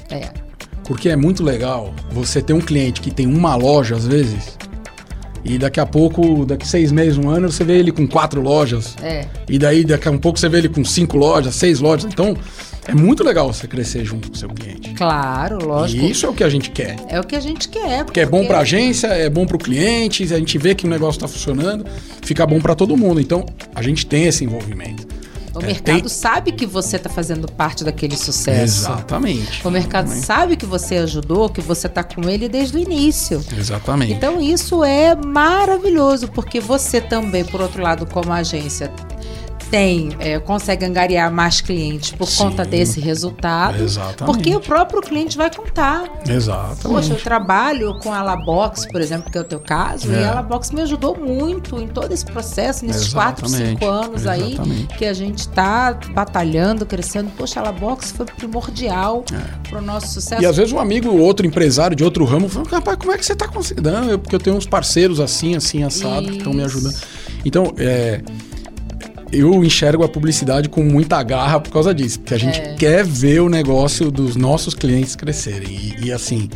É. 0.10 0.30
Porque 0.86 1.10
é 1.10 1.16
muito 1.16 1.44
legal 1.44 1.94
você 2.12 2.42
ter 2.42 2.54
um 2.54 2.62
cliente 2.62 3.02
que 3.02 3.12
tem 3.12 3.28
uma 3.28 3.56
loja, 3.56 3.96
às 3.96 4.08
vezes, 4.08 4.58
e 5.44 5.58
daqui 5.58 5.80
a 5.80 5.86
pouco, 5.86 6.46
daqui 6.46 6.68
seis 6.68 6.92
meses, 6.92 7.18
um 7.18 7.30
ano, 7.30 7.52
você 7.52 7.64
vê 7.64 7.78
ele 7.78 7.92
com 7.92 8.08
quatro 8.08 8.42
lojas. 8.42 8.96
É. 9.02 9.26
E 9.48 9.58
daí, 9.58 9.84
daqui 9.86 10.08
a 10.08 10.12
um 10.12 10.18
pouco, 10.18 10.40
você 10.40 10.50
vê 10.50 10.58
ele 10.58 10.70
com 10.70 10.84
cinco 10.84 11.18
lojas, 11.18 11.56
seis 11.56 11.80
lojas. 11.80 12.12
Então, 12.12 12.36
é 12.88 12.94
muito 12.96 13.24
legal 13.24 13.52
você 13.52 13.68
crescer 13.68 14.04
junto 14.06 14.30
com 14.30 14.36
o 14.36 14.38
seu 14.38 14.50
cliente. 14.50 14.94
Claro, 14.94 15.66
lógico. 15.66 16.04
E 16.06 16.12
isso 16.12 16.26
é 16.26 16.30
o 16.30 16.34
que 16.34 16.44
a 16.44 16.50
gente 16.50 16.72
quer. 16.72 16.96
É 17.10 17.20
o 17.20 17.24
que 17.24 17.36
a 17.36 17.40
gente 17.40 17.68
quer. 17.70 18.04
Porque 18.06 18.20
é 18.22 18.26
bom 18.26 18.46
para 18.46 18.60
a 18.60 18.62
agência, 18.62 19.08
é 19.08 19.30
bom 19.30 19.46
para 19.46 19.56
o 19.58 19.60
cliente, 19.60 20.24
a 20.34 20.38
gente 20.38 20.58
vê 20.58 20.74
que 20.74 20.86
o 20.86 20.90
negócio 20.90 21.18
está 21.18 21.28
funcionando, 21.28 21.86
fica 22.22 22.46
bom 22.46 22.60
para 22.60 22.74
todo 22.76 22.96
mundo. 22.96 23.20
Então, 23.20 23.46
a 23.76 23.82
gente 23.82 24.06
tem 24.06 24.24
esse 24.26 24.44
envolvimento. 24.44 25.06
O 25.56 25.60
É, 25.64 25.66
mercado 25.68 26.02
tem- 26.02 26.08
sabe 26.08 26.52
que 26.52 26.68
você 26.68 26.98
está 26.98 27.10
fazendo 27.10 27.52
parte 27.52 27.84
daquele 27.84 28.16
sucesso. 28.16 28.82
Exatamente. 28.82 29.68
O 29.68 29.72
mercado 29.72 30.08
sabe 30.10 30.56
que 30.56 30.68
você 30.68 30.98
ajudou, 30.98 31.50
que 31.50 31.62
você 31.62 31.88
está 31.88 32.04
com 32.04 32.30
ele 32.30 32.48
desde 32.48 32.78
o 32.78 32.80
início. 32.80 33.44
Exatamente. 33.58 34.14
Então 34.14 34.40
isso 34.40 34.84
é 34.84 35.16
maravilhoso, 35.16 36.28
porque 36.28 36.60
você 36.60 37.02
também, 37.02 37.44
por 37.44 37.60
outro 37.60 37.82
lado, 37.82 38.06
como 38.06 38.32
agência, 38.32 38.92
tem, 39.70 40.10
é, 40.20 40.40
consegue 40.40 40.86
angariar 40.86 41.32
mais 41.32 41.62
clientes 41.62 42.12
por 42.12 42.28
Sim. 42.28 42.44
conta 42.46 42.64
desse 42.66 43.00
resultado. 43.00 43.82
Exatamente. 43.84 44.26
Porque 44.26 44.56
o 44.56 44.60
próprio 44.60 45.02
cliente 45.02 45.38
vai 45.38 45.54
contar. 45.54 46.06
Exatamente. 46.28 46.82
Poxa, 46.84 47.14
eu 47.14 47.20
trabalho 47.20 47.98
com 48.00 48.14
a 48.14 48.22
Labox, 48.22 48.86
por 48.86 49.02
exemplo, 49.02 49.32
que 49.32 49.38
é 49.38 49.42
o 49.42 49.44
teu 49.44 49.60
caso, 49.60 50.12
É. 50.12 50.22
e 50.22 50.26
a 50.26 50.34
Labox 50.36 50.72
me 50.72 50.82
ajudou 50.82 51.18
muito 51.18 51.80
em 51.80 51.88
todo 51.88 52.12
esse 52.12 52.26
processo, 52.26 52.86
nesses 52.86 53.14
quatro, 53.14 53.46
Exatamente. 53.46 53.80
cinco 53.80 53.86
anos 53.92 54.26
aí 54.28 54.54
Exatamente. 54.54 54.98
que 54.98 55.06
a 55.06 55.14
gente 55.14 55.40
está 55.40 55.98
batalhando, 56.14 56.86
crescendo. 56.86 57.32
Poxa, 57.38 57.60
a 57.60 57.64
Labox 57.64 58.12
foi 58.12 58.26
primordial 58.26 59.24
para 59.70 59.80
o 59.80 59.82
nosso 59.82 60.08
sucesso. 60.08 60.42
É. 60.42 60.44
E 60.44 60.46
às 60.46 60.56
vezes 60.58 60.72
um 60.74 60.80
amigo, 60.80 61.10
outro 61.18 61.46
empresário 61.46 61.96
de 61.96 62.04
outro 62.04 62.24
ramo, 62.26 62.48
fala, 62.48 62.66
rapaz, 62.70 62.98
como 62.98 63.12
é 63.12 63.18
que 63.18 63.26
você 63.26 63.36
tá 63.36 63.48
conseguindo? 63.48 63.90
Porque 64.20 64.36
eu 64.36 64.40
tenho 64.40 64.56
uns 64.56 64.66
parceiros 64.66 65.20
assim, 65.20 65.56
assim, 65.56 65.84
assado, 65.84 66.28
que 66.28 66.38
estão 66.38 66.54
me 66.54 66.60
Isso. 66.66 66.78
ajudando. 66.78 66.96
Então, 67.46 67.74
é, 67.78 68.22
eu 69.32 69.64
enxergo 69.64 70.04
a 70.04 70.10
publicidade 70.10 70.70
com 70.70 70.84
muita 70.84 71.22
garra 71.24 71.60
por 71.60 71.72
causa 71.72 71.94
disso, 71.94 72.20
porque 72.20 72.34
a 72.34 72.38
gente 72.40 72.60
É. 72.60 72.76
quer 72.76 73.06
ver 73.06 73.42
o 73.42 73.50
negócio 73.50 74.10
dos 74.12 74.36
nossos 74.36 74.74
clientes 74.74 75.16
crescerem. 75.16 75.70
E, 75.70 76.06
e 76.08 76.12
assim, 76.12 76.50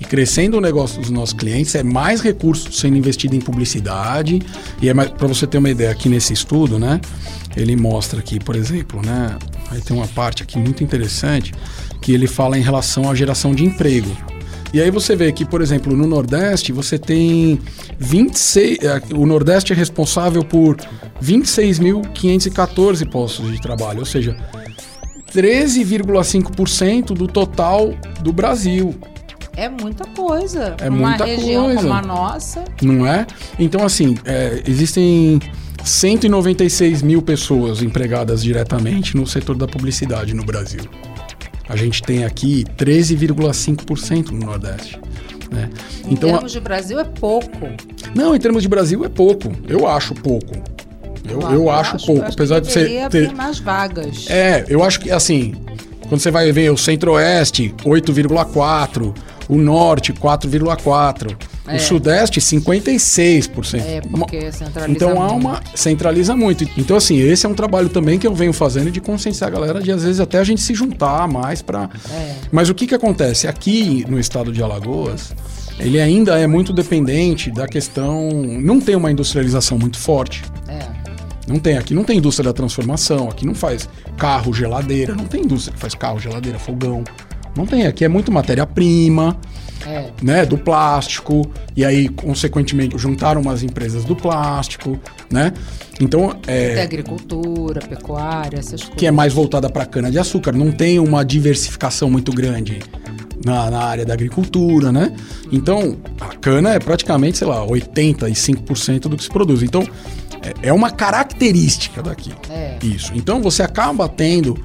e 0.00 0.04
crescendo 0.04 0.58
o 0.58 0.60
negócio 0.60 1.00
dos 1.00 1.10
nossos 1.10 1.34
clientes, 1.34 1.74
é 1.74 1.82
mais 1.82 2.20
recursos 2.20 2.78
sendo 2.78 2.96
investido 2.96 3.34
em 3.34 3.40
publicidade. 3.40 4.40
E 4.80 4.88
é 4.88 4.94
mais, 4.94 5.10
para 5.10 5.26
você 5.26 5.46
ter 5.46 5.58
uma 5.58 5.70
ideia, 5.70 5.90
aqui 5.90 6.08
nesse 6.08 6.32
estudo, 6.32 6.78
né? 6.78 7.00
Ele 7.56 7.74
mostra 7.74 8.20
aqui, 8.20 8.38
por 8.38 8.54
exemplo, 8.54 9.00
né? 9.04 9.36
Aí 9.70 9.80
tem 9.80 9.96
uma 9.96 10.06
parte 10.06 10.42
aqui 10.42 10.56
muito 10.58 10.84
interessante 10.84 11.52
que 12.00 12.12
ele 12.12 12.28
fala 12.28 12.56
em 12.56 12.62
relação 12.62 13.10
à 13.10 13.14
geração 13.14 13.52
de 13.54 13.64
emprego. 13.64 14.16
E 14.72 14.80
aí 14.82 14.90
você 14.90 15.16
vê 15.16 15.32
que, 15.32 15.44
por 15.44 15.62
exemplo, 15.62 15.96
no 15.96 16.06
Nordeste 16.06 16.72
você 16.72 16.98
tem 16.98 17.58
26. 17.98 18.78
eh, 18.82 19.00
O 19.14 19.24
Nordeste 19.26 19.72
é 19.72 19.76
responsável 19.76 20.44
por 20.44 20.76
26.514 21.22 23.08
postos 23.10 23.50
de 23.52 23.60
trabalho, 23.60 24.00
ou 24.00 24.06
seja, 24.06 24.36
13,5% 25.34 27.06
do 27.14 27.26
total 27.26 27.94
do 28.22 28.32
Brasil, 28.32 28.94
É 29.56 29.68
muita 29.68 30.04
coisa. 30.10 30.76
É 30.80 30.88
Uma 30.88 31.08
muita 31.08 31.24
região 31.24 31.64
coisa. 31.64 31.80
como 31.82 31.92
a 31.94 32.02
nossa. 32.02 32.64
não 32.82 33.04
é? 33.06 33.26
Então, 33.58 33.84
assim, 33.84 34.16
é, 34.24 34.62
existem 34.66 35.40
196 35.84 37.02
mil 37.02 37.20
pessoas 37.22 37.82
empregadas 37.82 38.40
diretamente 38.42 39.16
no 39.16 39.26
setor 39.26 39.56
da 39.56 39.66
publicidade 39.66 40.32
no 40.34 40.44
Brasil. 40.44 40.82
A 41.68 41.76
gente 41.76 42.02
tem 42.02 42.24
aqui 42.24 42.64
13,5% 42.76 44.30
no 44.30 44.46
Nordeste. 44.46 44.98
Né? 45.50 45.68
Em 46.06 46.12
Então, 46.14 46.30
a- 46.30 46.32
termos 46.34 46.52
de 46.52 46.60
Brasil, 46.60 46.98
é 47.00 47.04
pouco. 47.04 47.68
Não, 48.14 48.34
em 48.34 48.38
termos 48.38 48.62
de 48.62 48.68
Brasil 48.68 49.04
é 49.04 49.08
pouco. 49.08 49.52
Eu 49.66 49.86
acho 49.86 50.14
pouco. 50.14 50.54
Eu, 51.28 51.40
eu 51.52 51.70
acho, 51.70 52.06
pouco, 52.06 52.22
acho 52.22 52.32
apesar 52.34 52.60
de 52.60 52.72
ser. 52.72 53.08
ter- 53.10 53.32
mais 53.34 53.58
vagas. 53.58 54.26
É, 54.30 54.64
eu 54.68 54.82
acho 54.82 54.98
que 55.00 55.10
assim, 55.10 55.54
quando 56.08 56.20
você 56.20 56.30
vai 56.30 56.50
ver 56.52 56.70
o 56.70 56.76
Centro-Oeste, 56.76 57.74
8,4, 57.84 59.14
o 59.48 59.56
Norte, 59.58 60.12
4,4, 60.12 61.36
É. 61.68 61.76
o 61.76 61.80
Sudeste, 61.80 62.40
56%. 62.40 63.80
É, 63.80 64.00
porque 64.00 64.52
centraliza 64.52 64.90
Então 64.90 65.22
há 65.22 65.28
muito. 65.28 65.46
uma. 65.46 65.62
centraliza 65.74 66.36
muito. 66.36 66.68
Então, 66.76 66.96
assim, 66.96 67.18
esse 67.18 67.46
é 67.46 67.48
um 67.48 67.54
trabalho 67.54 67.88
também 67.88 68.18
que 68.18 68.26
eu 68.26 68.34
venho 68.34 68.52
fazendo 68.52 68.90
de 68.90 69.00
conscientizar 69.00 69.48
a 69.48 69.52
galera 69.52 69.80
de 69.80 69.90
às 69.92 70.02
vezes 70.02 70.20
até 70.20 70.38
a 70.38 70.44
gente 70.44 70.60
se 70.60 70.74
juntar 70.74 71.28
mais 71.28 71.62
para. 71.62 71.88
É. 72.10 72.34
Mas 72.50 72.68
o 72.68 72.74
que, 72.74 72.86
que 72.86 72.94
acontece? 72.94 73.46
Aqui 73.46 74.04
no 74.08 74.18
estado 74.18 74.52
de 74.52 74.62
Alagoas, 74.62 75.34
ele 75.78 76.00
ainda 76.00 76.38
é 76.38 76.46
muito 76.46 76.72
dependente 76.72 77.50
da 77.50 77.66
questão. 77.66 78.28
Não 78.30 78.80
tem 78.80 78.96
uma 78.96 79.10
industrialização 79.10 79.78
muito 79.78 79.98
forte. 79.98 80.42
É. 80.68 80.98
Não 81.46 81.58
tem, 81.58 81.78
aqui 81.78 81.94
não 81.94 82.04
tem 82.04 82.18
indústria 82.18 82.44
da 82.44 82.52
transformação, 82.52 83.30
aqui 83.30 83.46
não 83.46 83.54
faz 83.54 83.88
carro, 84.18 84.52
geladeira, 84.52 85.14
não 85.14 85.24
tem 85.24 85.42
indústria 85.42 85.72
que 85.72 85.80
faz 85.80 85.94
carro, 85.94 86.18
geladeira, 86.20 86.58
fogão. 86.58 87.02
Não 87.58 87.66
tem, 87.66 87.86
aqui 87.86 88.04
é 88.04 88.08
muito 88.08 88.30
matéria-prima, 88.32 89.36
É. 89.86 90.10
né, 90.22 90.46
do 90.46 90.56
plástico, 90.56 91.42
e 91.76 91.84
aí, 91.84 92.08
consequentemente, 92.08 92.96
juntaram 92.98 93.40
umas 93.40 93.62
empresas 93.62 94.04
do 94.04 94.14
plástico, 94.16 94.98
né? 95.30 95.52
Então, 96.00 96.30
Tem 96.42 96.54
é, 96.54 96.82
agricultura, 96.82 97.80
pecuária, 97.80 98.58
essas 98.58 98.82
coisas. 98.82 98.96
que 98.96 99.06
é 99.06 99.10
mais 99.10 99.32
voltada 99.32 99.68
para 99.68 99.84
cana-de-açúcar, 99.84 100.52
não 100.52 100.70
tem 100.72 100.98
uma 100.98 101.24
diversificação 101.24 102.08
muito 102.10 102.32
grande 102.32 102.78
na, 103.44 103.70
na 103.70 103.78
área 103.82 104.04
da 104.06 104.14
agricultura, 104.14 104.90
né? 104.92 105.12
Então, 105.50 105.96
a 106.20 106.34
cana 106.36 106.74
é 106.74 106.78
praticamente, 106.78 107.38
sei 107.38 107.46
lá, 107.46 107.64
85% 107.66 109.00
do 109.08 109.16
que 109.16 109.22
se 109.24 109.28
produz. 109.30 109.62
Então, 109.62 109.82
é, 110.62 110.68
é 110.68 110.72
uma 110.72 110.90
característica 110.90 112.02
daqui. 112.02 112.32
É. 112.50 112.78
Isso. 112.82 113.12
Então, 113.14 113.40
você 113.42 113.62
acaba 113.62 114.08
tendo 114.08 114.58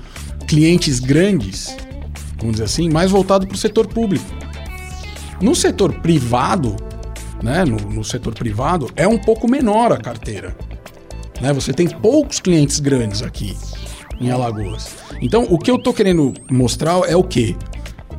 clientes 0.48 1.00
grandes, 1.00 1.76
vamos 2.44 2.58
dizer 2.58 2.66
assim, 2.66 2.90
mais 2.90 3.10
voltado 3.10 3.48
para 3.48 3.56
o 3.56 3.58
setor 3.58 3.88
público. 3.88 4.26
No 5.42 5.56
setor 5.56 5.94
privado, 5.94 6.76
né, 7.42 7.66
no, 7.66 7.78
no 7.78 8.04
setor 8.04 8.34
privado, 8.34 8.90
é 8.96 9.08
um 9.08 9.18
pouco 9.18 9.50
menor 9.50 9.92
a 9.92 9.98
carteira. 9.98 10.56
Né? 11.42 11.52
Você 11.54 11.74
tem 11.74 11.88
poucos 11.88 12.40
clientes 12.40 12.80
grandes 12.80 13.22
aqui 13.22 13.58
em 14.20 14.30
Alagoas. 14.30 14.96
Então, 15.22 15.48
o 15.50 15.58
que 15.58 15.72
eu 15.72 15.80
tô 15.80 15.94
querendo 15.94 16.34
mostrar 16.52 17.00
é 17.10 17.16
o 17.16 17.24
quê? 17.24 17.56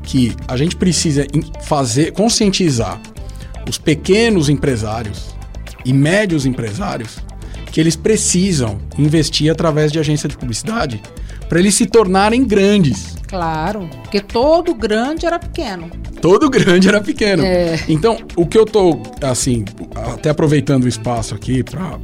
Que 0.03 0.35
a 0.49 0.57
gente 0.57 0.77
precisa 0.77 1.27
fazer, 1.63 2.13
conscientizar 2.13 3.01
os 3.69 3.79
pequenos 3.79 4.49
empresários 4.49 5.35
e 5.85 5.93
médios 5.93 6.45
empresários 6.47 7.19
que 7.71 7.81
eles 7.81 7.97
precisam 7.97 8.79
investir 8.99 9.51
através 9.51 9.91
de 9.91 9.99
agência 9.99 10.29
de 10.29 10.37
publicidade 10.37 11.03
para 11.49 11.59
eles 11.59 11.75
se 11.75 11.87
tornarem 11.87 12.45
grandes. 12.45 13.14
Claro, 13.29 13.89
porque 14.03 14.21
todo 14.21 14.75
grande 14.75 15.27
era 15.27 15.39
pequeno. 15.39 15.91
Todo 16.21 16.49
grande 16.49 16.89
era 16.89 17.01
pequeno. 17.01 17.45
É. 17.45 17.79
Então, 17.89 18.19
o 18.37 18.47
que 18.47 18.57
eu 18.57 18.65
tô, 18.65 19.01
assim, 19.23 19.65
até 20.15 20.31
aproveitando 20.31 20.85
o 20.85 20.89
espaço 20.89 21.35
aqui 21.35 21.63
para 21.63 21.99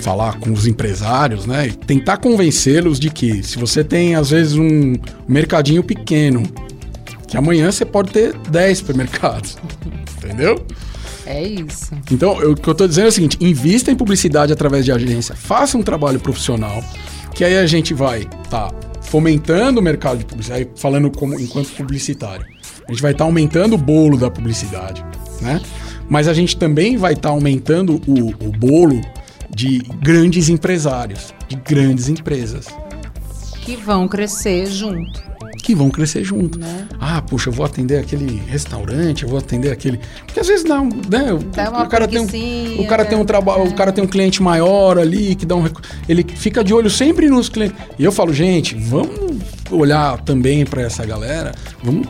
falar 0.00 0.38
com 0.38 0.52
os 0.52 0.66
empresários, 0.66 1.46
né? 1.46 1.68
e 1.68 1.72
Tentar 1.72 2.18
convencê-los 2.18 2.98
de 3.00 3.08
que 3.10 3.42
se 3.42 3.58
você 3.58 3.82
tem, 3.82 4.14
às 4.14 4.30
vezes, 4.30 4.54
um 4.56 4.94
mercadinho 5.26 5.82
pequeno, 5.82 6.42
que 7.26 7.36
amanhã 7.36 7.70
você 7.72 7.84
pode 7.84 8.10
ter 8.10 8.36
10 8.50 8.78
supermercados. 8.78 9.56
Entendeu? 10.22 10.64
É 11.26 11.42
isso. 11.42 11.92
Então, 12.10 12.38
eu- 12.40 12.52
o 12.52 12.54
que 12.54 12.68
eu 12.68 12.74
tô 12.74 12.86
dizendo 12.86 13.06
é 13.06 13.08
o 13.08 13.12
seguinte: 13.12 13.38
invista 13.40 13.90
em 13.90 13.94
publicidade 13.96 14.52
através 14.52 14.84
de 14.84 14.92
agência, 14.92 15.34
faça 15.34 15.78
um 15.78 15.82
trabalho 15.82 16.20
profissional, 16.20 16.84
que 17.34 17.42
aí 17.44 17.56
a 17.56 17.66
gente 17.66 17.94
vai 17.94 18.28
tá 18.50 18.70
fomentando 19.14 19.78
o 19.78 19.82
mercado 19.82 20.18
de 20.18 20.24
publicidade, 20.24 20.68
falando 20.74 21.08
como 21.08 21.38
enquanto 21.38 21.70
publicitário. 21.76 22.44
A 22.88 22.90
gente 22.90 23.00
vai 23.00 23.12
estar 23.12 23.22
aumentando 23.22 23.76
o 23.76 23.78
bolo 23.78 24.18
da 24.18 24.28
publicidade, 24.28 25.04
né? 25.40 25.62
Mas 26.08 26.26
a 26.26 26.34
gente 26.34 26.56
também 26.56 26.96
vai 26.96 27.12
estar 27.12 27.28
aumentando 27.28 28.02
o, 28.08 28.30
o 28.44 28.50
bolo 28.50 29.00
de 29.48 29.78
grandes 30.02 30.48
empresários, 30.48 31.32
de 31.46 31.54
grandes 31.54 32.08
empresas 32.08 32.66
Que 33.60 33.76
vão 33.76 34.08
crescer 34.08 34.66
junto. 34.66 35.33
Que 35.56 35.74
vão 35.74 35.90
crescer 35.90 36.22
junto. 36.24 36.58
Né? 36.58 36.86
Ah, 37.00 37.20
puxa, 37.22 37.48
eu 37.48 37.52
vou 37.52 37.64
atender 37.64 37.98
aquele 37.98 38.42
restaurante, 38.46 39.22
eu 39.22 39.28
vou 39.28 39.38
atender 39.38 39.70
aquele. 39.72 39.98
Porque 40.26 40.40
às 40.40 40.46
vezes 40.46 40.64
não, 40.64 40.88
né? 41.10 41.32
o- 41.32 41.38
o 41.38 41.88
cara 41.88 42.06
tem 42.08 42.20
um, 42.20 42.80
o 42.82 42.86
cara 42.86 43.04
tem 43.04 43.16
um 43.16 43.20
né? 43.20 43.26
trabalho, 43.26 43.62
É. 43.64 43.68
o 43.68 43.74
cara 43.74 43.92
tem 43.92 44.02
um 44.04 44.06
cliente 44.08 44.42
maior 44.42 44.98
ali 44.98 45.34
que 45.34 45.46
dá 45.46 45.54
um 45.56 45.64
ele 46.08 46.24
fica 46.36 46.62
de 46.62 46.72
olho 46.74 46.90
sempre 46.90 47.28
nos 47.28 47.48
clientes. 47.48 47.76
E 47.98 48.04
eu 48.04 48.12
falo, 48.12 48.32
gente, 48.32 48.74
vamos 48.74 49.38
olhar 49.70 50.20
também 50.22 50.64
para 50.64 50.82
essa 50.82 51.04
galera, 51.06 51.52
vamos 51.82 52.06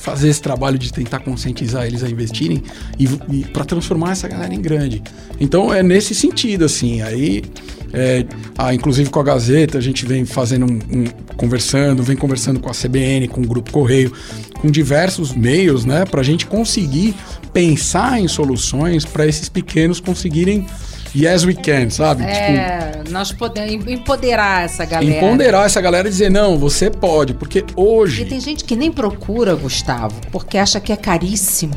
fazer 0.00 0.28
esse 0.28 0.40
trabalho 0.42 0.78
de 0.78 0.92
tentar 0.92 1.20
conscientizar 1.20 1.86
eles 1.86 2.02
a 2.02 2.08
investirem 2.10 2.62
e, 2.98 3.08
e 3.30 3.44
para 3.46 3.64
transformar 3.64 4.12
essa 4.12 4.28
galera 4.28 4.52
em 4.54 4.60
grande. 4.60 5.02
Então 5.40 5.72
é 5.72 5.82
nesse 5.82 6.14
sentido 6.14 6.64
assim. 6.66 7.00
Aí 7.00 7.42
é, 7.94 8.24
ah, 8.58 8.74
inclusive 8.74 9.08
com 9.10 9.20
a 9.20 9.22
Gazeta, 9.22 9.78
a 9.78 9.80
gente 9.80 10.04
vem 10.04 10.24
fazendo 10.24 10.66
um, 10.66 10.74
um- 11.00 11.04
conversando, 11.36 12.02
vem 12.02 12.16
conversando 12.16 12.60
com 12.60 12.68
a 12.70 12.74
CBN, 12.74 13.28
com 13.28 13.40
o 13.40 13.46
Grupo 13.46 13.70
Correio, 13.72 14.12
com 14.60 14.68
diversos 14.70 15.32
meios, 15.32 15.84
né, 15.84 16.04
para 16.04 16.20
a 16.20 16.24
gente 16.24 16.46
conseguir 16.46 17.14
pensar 17.52 18.20
em 18.20 18.28
soluções 18.28 19.04
para 19.04 19.26
esses 19.26 19.48
pequenos 19.48 20.00
conseguirem 20.00 20.66
yes 21.16 21.44
we 21.44 21.54
can, 21.54 21.88
sabe? 21.90 22.22
Tipo, 22.24 22.34
É, 22.36 23.02
nós 23.10 23.30
podemos 23.30 23.86
empoderar 23.86 24.64
essa 24.64 24.84
galera. 24.84 25.16
empoderar 25.26 25.64
essa 25.66 25.80
galera 25.80 26.08
e 26.08 26.10
dizer 26.10 26.28
não, 26.30 26.58
você 26.58 26.90
pode, 26.90 27.34
porque 27.34 27.64
hoje 27.76 28.22
E 28.22 28.24
tem 28.24 28.40
gente 28.40 28.64
que 28.64 28.74
nem 28.74 28.90
procura, 28.90 29.54
Gustavo, 29.54 30.14
porque 30.32 30.58
acha 30.58 30.80
que 30.80 30.92
é 30.92 30.96
caríssimo, 30.96 31.74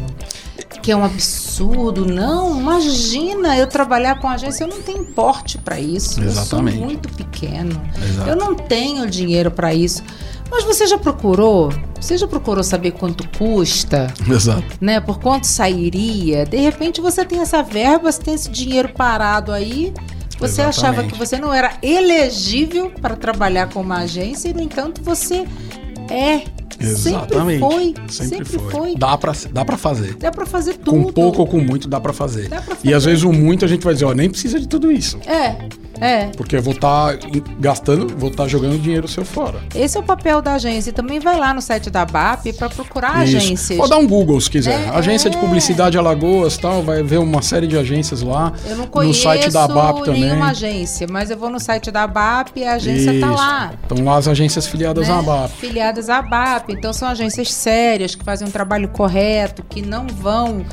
que 0.87 0.91
é 0.93 0.95
um 0.95 1.03
absurdo. 1.03 2.05
Não, 2.05 2.61
imagina 2.61 3.57
eu 3.57 3.67
trabalhar 3.67 4.21
com 4.21 4.29
agência, 4.29 4.63
eu 4.63 4.69
não 4.69 4.81
tenho 4.81 5.03
porte 5.03 5.57
para 5.57 5.77
isso. 5.77 6.23
Exatamente. 6.23 6.77
Eu 6.77 6.79
sou 6.79 6.87
muito 6.87 7.09
pequeno. 7.09 7.81
Exato. 8.01 8.29
Eu 8.29 8.35
não 8.37 8.55
tenho 8.55 9.05
dinheiro 9.09 9.51
para 9.51 9.73
isso. 9.73 10.01
Mas 10.49 10.63
você 10.63 10.87
já 10.87 10.97
procurou? 10.97 11.73
Você 11.99 12.17
já 12.17 12.25
procurou 12.25 12.63
saber 12.63 12.91
quanto 12.91 13.27
custa? 13.37 14.07
Exato. 14.31 14.77
Né? 14.79 15.01
Por 15.01 15.19
quanto 15.19 15.45
sairia? 15.45 16.45
De 16.45 16.55
repente 16.55 17.01
você 17.01 17.25
tem 17.25 17.41
essa 17.41 17.61
verba, 17.61 18.09
você 18.09 18.21
tem 18.21 18.35
esse 18.35 18.49
dinheiro 18.49 18.87
parado 18.87 19.51
aí. 19.51 19.93
Você 20.39 20.61
Exatamente. 20.61 20.69
achava 20.69 21.03
que 21.03 21.17
você 21.17 21.37
não 21.37 21.53
era 21.53 21.73
elegível 21.81 22.91
para 23.01 23.17
trabalhar 23.17 23.67
com 23.67 23.81
uma 23.81 23.97
agência 24.03 24.47
e, 24.47 24.53
no 24.53 24.61
entanto, 24.61 25.01
você 25.03 25.45
é. 26.09 26.43
Exatamente. 26.79 27.59
Sempre 27.59 27.59
foi. 27.59 27.93
Sempre, 28.09 28.27
Sempre, 28.27 28.59
foi. 28.59 28.71
foi. 28.71 28.95
Dá 28.95 29.17
pra, 29.17 29.33
dá 29.51 29.65
pra 29.65 29.77
fazer. 29.77 30.15
Dá 30.15 30.31
pra 30.31 30.45
fazer 30.45 30.73
tudo. 30.75 30.91
Com 31.05 31.11
pouco 31.11 31.41
ou 31.41 31.47
com 31.47 31.59
muito 31.59 31.87
dá 31.87 31.99
pra 31.99 32.13
fazer. 32.13 32.47
Dá 32.49 32.61
pra 32.61 32.75
E 32.83 32.93
às 32.93 33.03
fazer. 33.03 33.09
vezes 33.09 33.23
o 33.23 33.31
muito 33.33 33.65
a 33.65 33.67
gente 33.67 33.83
vai 33.83 33.93
dizer, 33.93 34.05
ó, 34.05 34.13
nem 34.13 34.29
precisa 34.29 34.59
de 34.59 34.67
tudo 34.67 34.91
isso. 34.91 35.17
É, 35.25 35.55
é. 35.99 36.27
Porque 36.35 36.55
eu 36.55 36.61
vou 36.61 36.73
estar 36.73 37.17
gastando, 37.59 38.15
vou 38.17 38.29
estar 38.29 38.47
jogando 38.47 38.79
dinheiro 38.79 39.07
seu 39.07 39.25
fora. 39.25 39.59
Esse 39.73 39.97
é 39.97 39.99
o 39.99 40.03
papel 40.03 40.41
da 40.41 40.53
agência. 40.53 40.93
Também 40.93 41.19
vai 41.19 41.37
lá 41.37 41.53
no 41.53 41.61
site 41.61 41.89
da 41.89 42.05
BAP 42.05 42.53
para 42.57 42.69
procurar 42.69 43.25
Isso. 43.25 43.37
agências. 43.37 43.77
Pode 43.77 43.89
dar 43.89 43.97
um 43.97 44.07
Google 44.07 44.39
se 44.39 44.49
quiser. 44.49 44.87
É, 44.87 44.89
Agência 44.89 45.29
de 45.29 45.37
é. 45.37 45.39
publicidade 45.39 45.97
Alagoas 45.97 46.57
tal, 46.57 46.83
vai 46.83 47.03
ver 47.03 47.17
uma 47.19 47.41
série 47.41 47.67
de 47.67 47.77
agências 47.77 48.21
lá. 48.21 48.53
Eu 48.65 48.77
não 48.77 48.87
conheço 48.87 49.19
no 49.19 49.23
site 49.23 49.51
da 49.51 49.67
BAP 49.67 50.03
também. 50.03 50.21
nenhuma 50.21 50.49
agência, 50.49 51.07
mas 51.09 51.29
eu 51.29 51.37
vou 51.37 51.49
no 51.49 51.59
site 51.59 51.91
da 51.91 52.05
BAP 52.07 52.57
e 52.57 52.65
a 52.65 52.73
agência 52.73 53.19
tá 53.19 53.27
Isso. 53.27 53.35
lá. 53.35 53.73
Estão 53.81 54.05
lá 54.05 54.17
as 54.17 54.27
agências 54.27 54.67
filiadas 54.67 55.07
né? 55.07 55.13
à 55.13 55.21
BAP. 55.21 55.51
Filiadas 55.51 56.09
à 56.09 56.21
BAP. 56.21 56.69
Então 56.69 56.93
são 56.93 57.07
agências 57.07 57.51
sérias, 57.53 58.15
que 58.15 58.23
fazem 58.23 58.47
um 58.47 58.51
trabalho 58.51 58.89
correto, 58.89 59.63
que 59.63 59.81
não 59.81 60.07
vão 60.07 60.65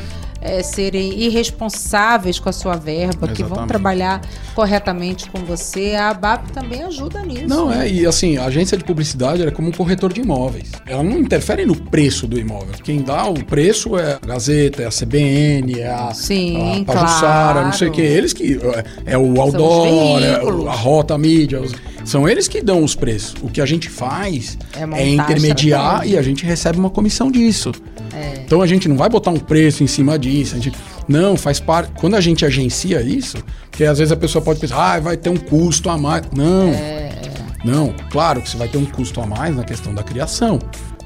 é, 0.44 0.62
serem 0.62 1.18
irresponsáveis 1.18 2.38
com 2.38 2.48
a 2.48 2.52
sua 2.52 2.76
verba, 2.76 3.26
que 3.28 3.42
vão 3.42 3.48
Exatamente. 3.52 3.68
trabalhar 3.68 4.20
corretamente 4.54 5.30
com 5.30 5.38
você. 5.40 5.94
A 5.94 6.12
BAP 6.12 6.50
também 6.52 6.82
ajuda 6.82 7.22
nisso. 7.22 7.48
Não, 7.48 7.72
é, 7.72 7.88
e 7.90 8.06
assim, 8.06 8.36
a 8.36 8.44
agência 8.44 8.76
de 8.76 8.84
publicidade 8.84 9.40
ela 9.40 9.50
é 9.50 9.54
como 9.54 9.68
um 9.68 9.72
corretor 9.72 10.12
de 10.12 10.20
imóveis. 10.20 10.70
Ela 10.86 11.02
não 11.02 11.18
interfere 11.18 11.64
no 11.64 11.74
preço 11.74 12.26
do 12.26 12.38
imóvel. 12.38 12.74
Quem 12.84 13.02
dá 13.02 13.26
o 13.26 13.42
preço 13.44 13.96
é 13.98 14.18
a 14.22 14.26
Gazeta, 14.26 14.82
é 14.82 14.86
a 14.86 14.90
CBN, 14.90 15.80
é 15.80 15.88
a, 15.90 16.12
Sim, 16.12 16.82
a 16.82 16.84
Pajussara, 16.92 17.52
claro. 17.52 17.64
não 17.66 17.72
sei 17.72 17.88
o 17.88 17.92
que. 17.92 18.02
Eles 18.02 18.32
que. 18.32 18.58
É, 19.06 19.14
é 19.14 19.18
o 19.18 19.40
Outdoor, 19.40 20.22
é 20.22 20.34
a 20.68 20.72
Rota 20.74 21.16
Mídia. 21.16 21.60
os- 21.60 21.72
são 22.04 22.28
eles 22.28 22.46
que 22.46 22.60
dão 22.60 22.84
os 22.84 22.94
preços. 22.94 23.34
O 23.40 23.48
que 23.48 23.62
a 23.62 23.66
gente 23.66 23.88
faz 23.88 24.58
É 24.76 24.82
é, 24.82 24.86
montar 24.86 25.02
a 25.02 25.06
intermediar 25.32 26.06
e 26.06 26.18
a 26.18 26.22
gente 26.22 26.44
recebe 26.44 26.78
uma 26.78 26.90
comissão 26.90 27.30
disso. 27.30 27.72
É. 28.12 28.42
Então 28.44 28.60
a 28.60 28.66
gente 28.66 28.86
não 28.88 28.96
vai 28.96 29.08
botar 29.08 29.30
um 29.30 29.38
preço 29.38 29.82
em 29.82 29.86
cima 29.86 30.18
disso. 30.18 30.33
A 30.42 30.58
gente, 30.58 30.72
não, 31.08 31.36
faz 31.36 31.60
parte. 31.60 31.92
Quando 32.00 32.14
a 32.16 32.20
gente 32.20 32.44
agencia 32.44 33.00
isso, 33.00 33.36
porque 33.70 33.84
às 33.84 33.98
vezes 33.98 34.12
a 34.12 34.16
pessoa 34.16 34.42
pode 34.42 34.60
pensar, 34.60 34.94
ah, 34.94 35.00
vai 35.00 35.16
ter 35.16 35.30
um 35.30 35.36
custo 35.36 35.88
a 35.90 35.98
mais. 35.98 36.22
Não. 36.34 36.68
É, 36.68 37.20
Não, 37.64 37.94
claro 38.10 38.42
que 38.42 38.50
você 38.50 38.56
vai 38.56 38.68
ter 38.68 38.78
um 38.78 38.84
custo 38.84 39.20
a 39.20 39.26
mais 39.26 39.56
na 39.56 39.64
questão 39.64 39.94
da 39.94 40.02
criação. 40.02 40.58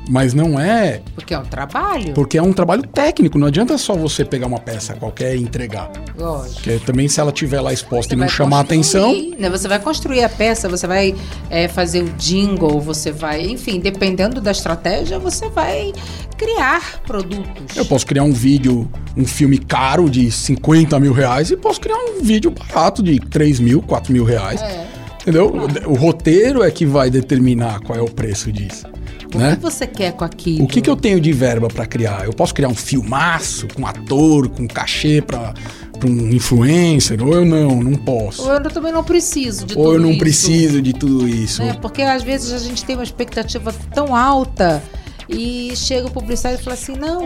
Mas 0.08 0.32
não 0.32 0.58
é 0.58 1.02
Porque 1.14 1.34
é 1.34 1.38
um 1.38 1.44
trabalho. 1.44 2.14
porque 2.14 2.38
é 2.38 2.42
um 2.42 2.52
trabalho 2.52 2.82
técnico. 2.82 3.38
Não 3.38 3.46
adianta 3.46 3.76
só 3.76 3.94
você 3.94 4.24
pegar 4.24 4.46
uma 4.46 4.58
peça 4.58 4.94
qualquer 4.94 5.36
e 5.36 5.42
entregar. 5.42 5.90
Lógico. 6.16 6.54
Porque 6.54 6.78
também 6.78 7.08
se 7.08 7.20
ela 7.20 7.30
estiver 7.30 7.60
lá 7.60 7.72
exposta 7.72 8.14
Você 8.14 8.16
e 8.16 8.18
não 8.18 8.28
chamar 8.28 8.60
atenção. 8.60 9.12
Né? 9.38 9.50
Você 9.50 9.68
vai 9.68 9.78
construir 9.78 10.24
a 10.24 10.28
peça, 10.28 10.68
você 10.68 10.86
vai 10.86 11.14
é, 11.50 11.68
fazer 11.68 12.02
o 12.02 12.08
jingle, 12.14 12.80
você 12.80 13.12
vai, 13.12 13.42
enfim, 13.46 13.80
dependendo 13.80 14.40
da 14.40 14.50
estratégia, 14.50 15.18
você 15.18 15.48
vai 15.50 15.92
criar 16.36 17.02
produtos. 17.06 17.76
Eu 17.76 17.84
posso 17.84 18.06
criar 18.06 18.22
um 18.22 18.32
vídeo, 18.32 18.90
um 19.16 19.26
filme 19.26 19.58
caro 19.58 20.08
de 20.08 20.30
50 20.30 20.98
mil 21.00 21.12
reais 21.12 21.50
e 21.50 21.56
posso 21.56 21.80
criar 21.80 21.96
um 21.96 22.22
vídeo 22.22 22.50
barato 22.50 23.02
de 23.02 23.18
3 23.18 23.60
mil, 23.60 23.82
4 23.82 24.12
mil 24.12 24.24
reais. 24.24 24.62
É. 24.62 24.97
Entendeu? 25.28 25.52
O 25.86 25.94
roteiro 25.94 26.62
é 26.62 26.70
que 26.70 26.86
vai 26.86 27.10
determinar 27.10 27.80
qual 27.80 27.98
é 27.98 28.02
o 28.02 28.10
preço 28.10 28.50
disso. 28.50 28.86
O 29.34 29.38
né? 29.38 29.56
que 29.56 29.62
você 29.62 29.86
quer 29.86 30.12
com 30.12 30.24
aquilo? 30.24 30.64
O 30.64 30.66
que, 30.66 30.80
que 30.80 30.88
eu 30.88 30.96
tenho 30.96 31.20
de 31.20 31.32
verba 31.32 31.68
pra 31.68 31.84
criar? 31.84 32.24
Eu 32.24 32.32
posso 32.32 32.54
criar 32.54 32.68
um 32.68 32.74
filmaço 32.74 33.68
com 33.74 33.86
ator, 33.86 34.48
com 34.48 34.66
cachê 34.66 35.20
pra 35.20 35.52
pra 35.98 36.08
um 36.08 36.30
influencer? 36.30 37.22
Ou 37.22 37.34
eu 37.34 37.44
não, 37.44 37.82
não 37.82 37.94
posso. 37.94 38.42
Ou 38.42 38.52
eu 38.52 38.70
também 38.70 38.92
não 38.92 39.04
preciso 39.04 39.66
de 39.66 39.76
Ou 39.76 39.84
tudo 39.84 39.96
eu 39.96 40.00
não 40.00 40.10
isso, 40.10 40.18
preciso 40.18 40.80
de 40.80 40.92
tudo 40.92 41.28
isso. 41.28 41.62
né? 41.62 41.76
Porque 41.80 42.02
às 42.02 42.22
vezes 42.22 42.52
a 42.52 42.58
gente 42.58 42.84
tem 42.84 42.96
uma 42.96 43.02
expectativa 43.02 43.74
tão 43.92 44.14
alta 44.14 44.82
e 45.28 45.72
chega 45.76 46.06
o 46.06 46.10
publicitário 46.10 46.58
e 46.58 46.62
fala 46.62 46.74
assim: 46.74 46.92
não, 46.96 47.22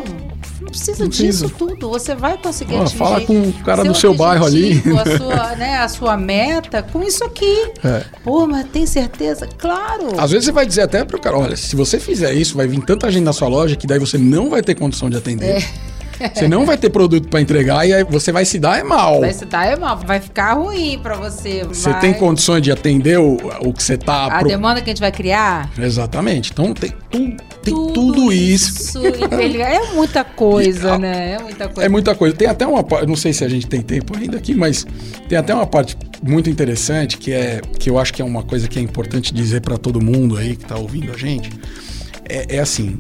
não 0.61 0.69
precisa 0.69 1.05
Não 1.05 1.09
disso 1.09 1.45
precisa. 1.47 1.49
tudo. 1.57 1.89
Você 1.91 2.15
vai 2.15 2.37
conseguir 2.39 2.75
Ó, 2.75 2.83
atingir. 2.83 2.97
fala 2.99 3.21
com 3.21 3.41
o 3.49 3.53
cara 3.65 3.85
do 3.85 3.95
seu 3.95 4.13
bairro 4.15 4.45
ali. 4.45 4.83
A 4.99 5.17
sua, 5.17 5.55
né, 5.57 5.77
a 5.79 5.89
sua 5.89 6.17
meta 6.17 6.83
com 6.83 7.03
isso 7.03 7.23
aqui. 7.25 7.71
É. 7.85 8.05
Pô, 8.25 8.47
mas 8.47 8.67
tem 8.73 8.87
certeza? 8.87 9.47
Claro. 9.59 10.09
Às 10.19 10.31
vezes 10.31 10.47
você 10.47 10.53
vai 10.53 10.67
dizer 10.67 10.83
até 10.83 11.05
pro 11.05 11.21
cara, 11.21 11.39
olha, 11.39 11.57
se 11.57 11.77
você 11.77 11.99
fizer 12.01 12.33
isso, 12.33 12.57
vai 12.57 12.67
vir 12.67 12.81
tanta 12.85 13.11
gente 13.11 13.25
na 13.25 13.33
sua 13.33 13.49
loja 13.49 13.77
que 13.77 13.87
daí 13.87 13.99
você 13.99 14.19
não 14.19 14.51
vai 14.51 14.63
ter 14.63 14.75
condição 14.75 15.09
de 15.09 15.17
atender. 15.17 15.57
É. 15.59 15.63
Você 16.37 16.47
não 16.47 16.65
vai 16.65 16.79
ter 16.79 16.89
produto 16.89 17.27
pra 17.27 17.41
entregar 17.41 17.85
e 17.85 17.93
aí 17.93 18.05
você 18.05 18.31
vai 18.31 18.45
se 18.45 18.57
dar 18.57 18.79
é 18.79 18.85
mal. 18.85 19.19
Vai 19.19 19.33
se 19.33 19.45
dar 19.45 19.67
é 19.67 19.75
mal, 19.75 19.99
vai 20.07 20.21
ficar 20.21 20.53
ruim 20.53 20.97
pra 21.03 21.17
você. 21.17 21.65
Você 21.65 21.91
vai- 21.91 22.01
tem 22.01 22.13
condições 22.15 22.63
de 22.63 22.71
atender 22.71 23.19
o, 23.19 23.39
o 23.63 23.73
que 23.73 23.83
você 23.83 23.97
tá... 23.97 24.27
A 24.27 24.39
pro- 24.39 24.47
demanda 24.49 24.81
que 24.81 24.89
a 24.89 24.93
gente 24.93 25.01
vai 25.01 25.11
criar. 25.11 25.69
Exatamente. 25.77 26.53
Então 26.53 26.73
tem, 26.75 26.93
tu- 27.11 27.37
tem 27.63 27.75
tudo, 27.93 28.33
isso. 28.33 28.99
interliga- 29.07 29.65
É 29.65 29.93
muita 29.95 30.23
coisa, 30.25 30.95
a- 30.95 30.99
né? 30.99 31.33
É 31.39 31.43
muita 31.43 31.69
coisa. 31.69 31.85
É 31.85 31.89
muita 31.89 32.15
coisa. 32.15 32.37
Tem 32.37 32.49
até 32.49 32.67
uma 32.67 32.83
parte, 32.83 33.07
não 33.07 33.17
sei 33.17 33.33
se 33.33 33.45
a 33.45 33.49
gente 33.49 33.67
tem 33.67 33.81
tempo 33.81 34.17
ainda 34.17 34.37
aqui, 34.37 34.55
mas 34.55 34.87
tem 35.29 35.39
até 35.39 35.55
uma 35.55 35.67
parte 35.67 35.97
muito 36.23 36.49
interessante 36.51 37.17
que 37.19 37.33
é 37.33 37.61
que 37.79 37.89
eu 37.91 37.99
acho 37.99 38.13
que 38.13 38.21
é 38.23 38.25
uma 38.25 38.43
coisa 38.43 38.69
que 38.69 38.79
é 38.79 38.83
importante 38.83 39.33
dizer 39.35 39.61
para 39.61 39.77
todo 39.79 40.01
mundo 40.05 40.37
aí 40.37 40.57
que 40.57 40.65
tá 40.65 40.77
ouvindo 40.77 41.13
a 41.13 41.17
gente. 41.17 41.51
É, 42.29 42.57
é 42.57 42.59
assim, 42.61 42.99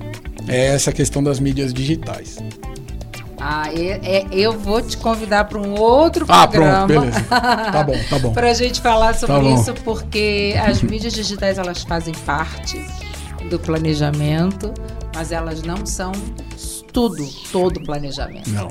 é 0.49 0.67
essa 0.75 0.91
questão 0.93 1.23
das 1.23 1.39
mídias 1.41 1.73
digitais. 1.73 2.39
Ah, 3.45 3.69
é- 3.75 4.01
é- 4.05 4.27
eu 4.31 4.53
vou 4.57 4.81
te 4.81 4.97
convidar 4.97 5.45
para 5.47 5.59
um 5.59 5.75
outro 5.79 6.25
Ah, 6.29 6.47
programa. 6.47 6.87
pronto, 6.87 7.01
beleza. 7.01 7.21
Tá 7.29 7.83
bom, 7.85 7.99
tá 8.09 8.19
bom. 8.21 8.31
Pra 8.35 8.55
gente 8.55 8.81
falar 8.81 9.15
sobre 9.17 9.49
Tá 9.49 9.55
isso, 9.55 9.75
porque 9.83 10.55
as 10.65 10.81
mídias 10.81 11.13
digitais 11.13 11.59
elas 11.59 11.83
fazem 11.83 12.15
parte 12.25 12.81
do 13.49 13.59
planejamento, 13.59 14.73
mas 15.15 15.33
elas 15.33 15.63
não 15.63 15.85
são 15.85 16.13
tudo, 16.93 17.27
todo 17.51 17.79
o 17.79 17.85
planejamento. 17.85 18.51
Não. 18.51 18.69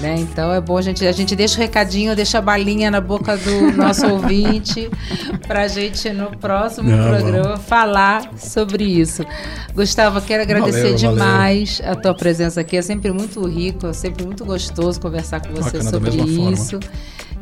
né? 0.00 0.16
Então 0.18 0.52
é 0.52 0.60
bom 0.60 0.76
a 0.76 0.82
gente, 0.82 1.06
a 1.06 1.12
gente 1.12 1.34
deixa 1.36 1.56
o 1.56 1.58
recadinho, 1.60 2.14
deixa 2.14 2.38
a 2.38 2.42
balinha 2.42 2.90
na 2.90 3.00
boca 3.00 3.36
do 3.36 3.72
nosso 3.72 4.06
ouvinte 4.10 4.90
pra 5.46 5.68
gente 5.68 6.10
no 6.10 6.36
próximo 6.36 6.90
Não, 6.90 7.08
programa 7.08 7.56
falar 7.56 8.30
sobre 8.36 8.84
isso. 8.84 9.24
Gustavo, 9.74 10.20
quero 10.20 10.42
agradecer 10.42 10.92
Valeu, 10.92 10.98
valeu. 10.98 11.14
demais 11.14 11.80
a 11.84 11.94
tua 11.94 12.14
presença 12.14 12.60
aqui. 12.60 12.76
É 12.76 12.82
sempre 12.82 13.12
muito 13.12 13.46
rico, 13.46 13.86
é 13.86 13.92
sempre 13.92 14.24
muito 14.24 14.44
gostoso 14.44 15.00
conversar 15.00 15.40
com 15.40 15.54
você 15.54 15.78
Bacana, 15.78 15.90
sobre 15.90 16.10
mesma 16.10 16.26
forma. 16.26 16.80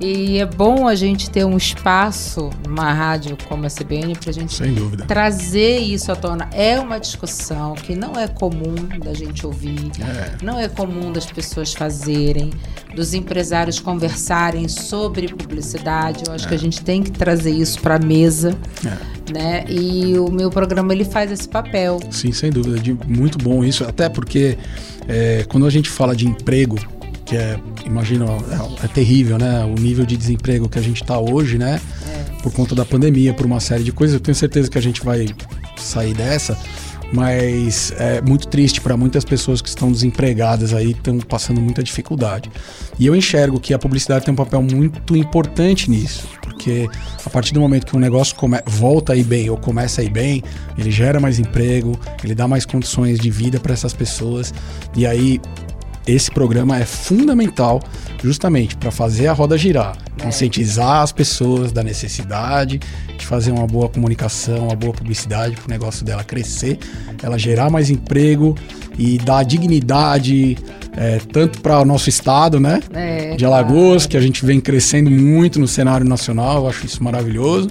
E 0.04 0.38
é 0.38 0.44
bom 0.46 0.88
a 0.88 0.96
gente 0.96 1.30
ter 1.30 1.44
um 1.44 1.56
espaço 1.56 2.50
numa 2.66 2.92
rádio 2.92 3.38
como 3.48 3.64
a 3.64 3.68
CBN 3.70 4.14
pra 4.16 4.32
gente 4.32 4.52
Sem 4.52 4.74
dúvida. 4.74 5.04
trazer 5.04 5.78
isso 5.78 6.10
à 6.10 6.16
tona. 6.16 6.48
É 6.52 6.80
uma 6.80 6.98
discussão 6.98 7.74
que 7.74 7.94
não 7.94 8.14
é 8.18 8.26
comum 8.26 8.74
da 9.04 9.14
gente 9.14 9.46
ouvir. 9.46 9.92
É. 10.00 10.44
Não 10.44 10.58
é 10.58 10.68
comum 10.68 11.12
das 11.12 11.26
pessoas 11.26 11.72
fazerem, 11.72 12.50
dos 12.96 13.14
empresários 13.14 13.78
conversarem 13.78 14.66
sobre 14.66 15.28
publicidade. 15.28 16.24
Eu 16.26 16.34
acho 16.34 16.48
que 16.48 16.54
a 16.54 16.58
gente 16.58 16.82
tem 16.82 17.00
que 17.00 17.12
trazer 17.12 17.52
isso 17.52 17.80
para 17.80 17.94
a 17.94 17.98
mesa, 18.00 18.58
É. 18.84 19.32
né? 19.32 19.64
E 19.68 20.18
o 20.18 20.32
meu 20.32 20.50
programa 20.50 20.92
ele 20.92 21.04
faz 21.04 21.30
esse 21.30 21.48
papel. 21.48 22.00
Sim, 22.10 22.32
sem 22.32 22.50
dúvida. 22.50 22.76
De 22.80 22.92
muito 23.06 23.38
bom 23.38 23.62
isso. 23.62 23.84
Até 23.84 24.08
porque 24.08 24.58
é, 25.06 25.44
quando 25.48 25.64
a 25.64 25.70
gente 25.70 25.88
fala 25.88 26.16
de 26.16 26.26
emprego, 26.26 26.76
que 27.32 27.36
é, 27.38 27.58
imagina, 27.86 28.26
é, 28.26 28.84
é 28.84 28.88
terrível, 28.88 29.38
né? 29.38 29.64
O 29.64 29.80
nível 29.80 30.04
de 30.04 30.18
desemprego 30.18 30.68
que 30.68 30.78
a 30.78 30.82
gente 30.82 31.00
está 31.00 31.18
hoje, 31.18 31.56
né? 31.56 31.80
Por 32.42 32.52
conta 32.52 32.74
da 32.74 32.84
pandemia, 32.84 33.32
por 33.32 33.46
uma 33.46 33.58
série 33.58 33.82
de 33.82 33.90
coisas. 33.90 34.12
Eu 34.12 34.20
tenho 34.20 34.34
certeza 34.34 34.70
que 34.70 34.76
a 34.76 34.82
gente 34.82 35.02
vai 35.02 35.26
sair 35.78 36.12
dessa. 36.12 36.58
Mas 37.10 37.92
é 37.96 38.20
muito 38.20 38.48
triste 38.48 38.82
para 38.82 38.98
muitas 38.98 39.24
pessoas 39.24 39.62
que 39.62 39.68
estão 39.68 39.90
desempregadas 39.90 40.74
aí, 40.74 40.90
estão 40.90 41.18
passando 41.20 41.58
muita 41.58 41.82
dificuldade. 41.82 42.50
E 42.98 43.06
eu 43.06 43.16
enxergo 43.16 43.58
que 43.58 43.72
a 43.72 43.78
publicidade 43.78 44.26
tem 44.26 44.32
um 44.32 44.36
papel 44.36 44.62
muito 44.62 45.16
importante 45.16 45.90
nisso, 45.90 46.26
porque 46.42 46.88
a 47.24 47.28
partir 47.28 47.52
do 47.52 47.60
momento 47.60 47.86
que 47.86 47.94
um 47.94 48.00
negócio 48.00 48.34
volta 48.66 49.12
a 49.12 49.16
ir 49.16 49.24
bem 49.24 49.50
ou 49.50 49.58
começa 49.58 50.00
a 50.00 50.04
ir 50.04 50.10
bem, 50.10 50.42
ele 50.76 50.90
gera 50.90 51.20
mais 51.20 51.38
emprego, 51.38 51.98
ele 52.24 52.34
dá 52.34 52.48
mais 52.48 52.64
condições 52.64 53.18
de 53.18 53.30
vida 53.30 53.60
para 53.60 53.74
essas 53.74 53.92
pessoas. 53.92 54.54
E 54.96 55.06
aí 55.06 55.38
esse 56.06 56.30
programa 56.30 56.78
é 56.78 56.84
fundamental 56.84 57.80
justamente 58.22 58.76
para 58.76 58.90
fazer 58.90 59.26
a 59.26 59.32
roda 59.32 59.58
girar, 59.58 59.96
conscientizar 60.20 61.02
as 61.02 61.12
pessoas 61.12 61.72
da 61.72 61.82
necessidade 61.82 62.80
de 63.16 63.26
fazer 63.26 63.50
uma 63.52 63.66
boa 63.66 63.88
comunicação, 63.88 64.66
uma 64.66 64.76
boa 64.76 64.92
publicidade 64.92 65.56
para 65.56 65.66
o 65.66 65.70
negócio 65.70 66.04
dela 66.04 66.24
crescer, 66.24 66.78
ela 67.22 67.38
gerar 67.38 67.70
mais 67.70 67.90
emprego 67.90 68.56
e 68.98 69.18
dar 69.18 69.44
dignidade 69.44 70.56
é, 70.96 71.18
tanto 71.32 71.60
para 71.60 71.80
o 71.80 71.84
nosso 71.84 72.08
estado, 72.08 72.60
né? 72.60 72.80
É, 72.92 73.34
de 73.34 73.44
Alagoas, 73.44 74.06
que 74.06 74.16
a 74.16 74.20
gente 74.20 74.44
vem 74.44 74.60
crescendo 74.60 75.10
muito 75.10 75.58
no 75.58 75.66
cenário 75.66 76.06
nacional, 76.06 76.64
eu 76.64 76.68
acho 76.68 76.84
isso 76.84 77.02
maravilhoso, 77.02 77.68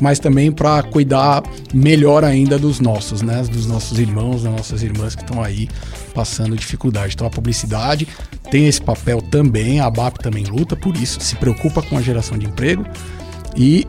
mas 0.00 0.18
também 0.18 0.52
para 0.52 0.82
cuidar 0.82 1.42
melhor 1.72 2.24
ainda 2.24 2.58
dos 2.58 2.78
nossos, 2.78 3.22
né? 3.22 3.42
Dos 3.50 3.66
nossos 3.66 3.98
irmãos, 3.98 4.42
das 4.42 4.52
nossas 4.52 4.82
irmãs 4.82 5.14
que 5.14 5.22
estão 5.22 5.42
aí 5.42 5.68
passando 6.18 6.56
dificuldade. 6.56 7.14
Então 7.14 7.28
a 7.28 7.30
publicidade 7.30 8.08
tem 8.50 8.66
esse 8.66 8.82
papel 8.82 9.22
também, 9.22 9.78
a 9.78 9.86
ABAP 9.86 10.18
também 10.18 10.42
luta 10.42 10.74
por 10.74 10.96
isso, 10.96 11.20
se 11.20 11.36
preocupa 11.36 11.80
com 11.80 11.96
a 11.96 12.02
geração 12.02 12.36
de 12.36 12.44
emprego 12.44 12.84
E 13.56 13.86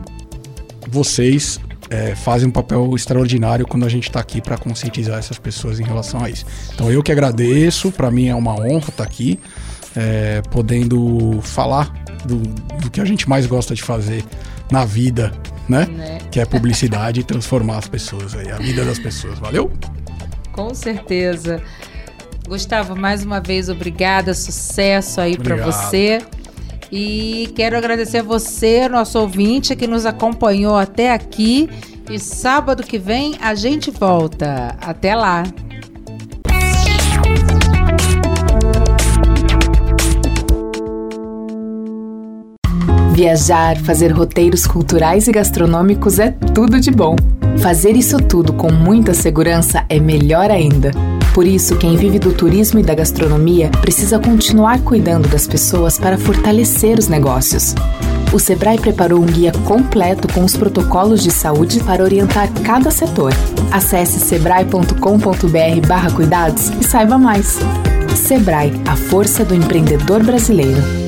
vocês 0.88 1.58
é, 1.90 2.14
fazem 2.14 2.46
um 2.46 2.52
papel 2.52 2.94
extraordinário 2.94 3.66
quando 3.66 3.84
a 3.84 3.88
gente 3.88 4.04
está 4.04 4.20
aqui 4.20 4.40
para 4.40 4.56
conscientizar 4.56 5.18
essas 5.18 5.40
pessoas 5.40 5.80
em 5.80 5.82
relação 5.82 6.22
a 6.22 6.30
isso. 6.30 6.46
Então 6.72 6.88
eu 6.88 7.02
que 7.02 7.10
agradeço, 7.10 7.90
para 7.90 8.12
mim 8.12 8.28
é 8.28 8.34
uma 8.34 8.54
honra 8.54 8.90
estar 8.90 8.92
tá 8.92 9.02
aqui, 9.02 9.40
é, 9.96 10.40
podendo 10.52 11.40
falar 11.42 11.92
do, 12.24 12.36
do, 12.36 12.90
que 12.92 13.00
a 13.00 13.04
gente 13.04 13.28
mais 13.28 13.44
gosta 13.44 13.74
de 13.74 13.82
fazer 13.82 14.24
na 14.70 14.84
vida, 14.84 15.32
né? 15.68 15.86
né? 15.86 16.18
Que 16.30 16.38
é 16.38 16.44
publicidade 16.44 17.20
e 17.20 17.24
transformar 17.24 17.78
as 17.78 17.88
pessoas 17.88 18.36
aí, 18.36 18.52
a 18.52 18.56
vida 18.58 18.84
das 18.84 19.00
pessoas. 19.00 19.36
Valeu? 19.40 19.72
Com 20.52 20.72
certeza. 20.74 21.60
Gustavo, 22.46 22.96
mais 22.96 23.24
uma 23.24 23.40
vez, 23.40 23.68
obrigada, 23.68 24.34
sucesso 24.34 25.20
aí 25.20 25.36
para 25.36 25.56
você. 25.56 26.18
E 26.92 27.52
quero 27.54 27.76
agradecer 27.76 28.18
a 28.18 28.22
você, 28.22 28.88
nosso 28.88 29.18
ouvinte, 29.18 29.76
que 29.76 29.86
nos 29.86 30.04
acompanhou 30.04 30.76
até 30.76 31.12
aqui. 31.12 31.68
E 32.10 32.18
sábado 32.18 32.82
que 32.82 32.98
vem 32.98 33.36
a 33.40 33.54
gente 33.54 33.90
volta. 33.90 34.76
Até 34.80 35.14
lá! 35.14 35.44
Viajar, 43.12 43.76
fazer 43.76 44.08
roteiros 44.12 44.66
culturais 44.66 45.28
e 45.28 45.32
gastronômicos 45.32 46.18
é 46.18 46.30
tudo 46.30 46.80
de 46.80 46.90
bom. 46.90 47.14
Fazer 47.58 47.94
isso 47.94 48.16
tudo 48.16 48.54
com 48.54 48.72
muita 48.72 49.12
segurança 49.12 49.84
é 49.88 50.00
melhor 50.00 50.50
ainda. 50.50 50.90
Por 51.34 51.46
isso, 51.46 51.76
quem 51.76 51.96
vive 51.96 52.18
do 52.18 52.32
turismo 52.32 52.80
e 52.80 52.82
da 52.82 52.94
gastronomia 52.94 53.70
precisa 53.80 54.18
continuar 54.18 54.80
cuidando 54.80 55.28
das 55.28 55.46
pessoas 55.46 55.98
para 55.98 56.18
fortalecer 56.18 56.98
os 56.98 57.06
negócios. 57.08 57.74
O 58.32 58.38
Sebrae 58.38 58.78
preparou 58.78 59.20
um 59.20 59.26
guia 59.26 59.52
completo 59.64 60.32
com 60.32 60.44
os 60.44 60.56
protocolos 60.56 61.22
de 61.22 61.30
saúde 61.30 61.80
para 61.80 62.02
orientar 62.02 62.50
cada 62.62 62.90
setor. 62.90 63.34
Acesse 63.72 64.18
sebrae.com.br/cuidados 64.20 66.70
e 66.80 66.84
saiba 66.84 67.18
mais. 67.18 67.58
Sebrae, 68.14 68.72
a 68.86 68.96
força 68.96 69.44
do 69.44 69.54
empreendedor 69.54 70.22
brasileiro. 70.22 70.99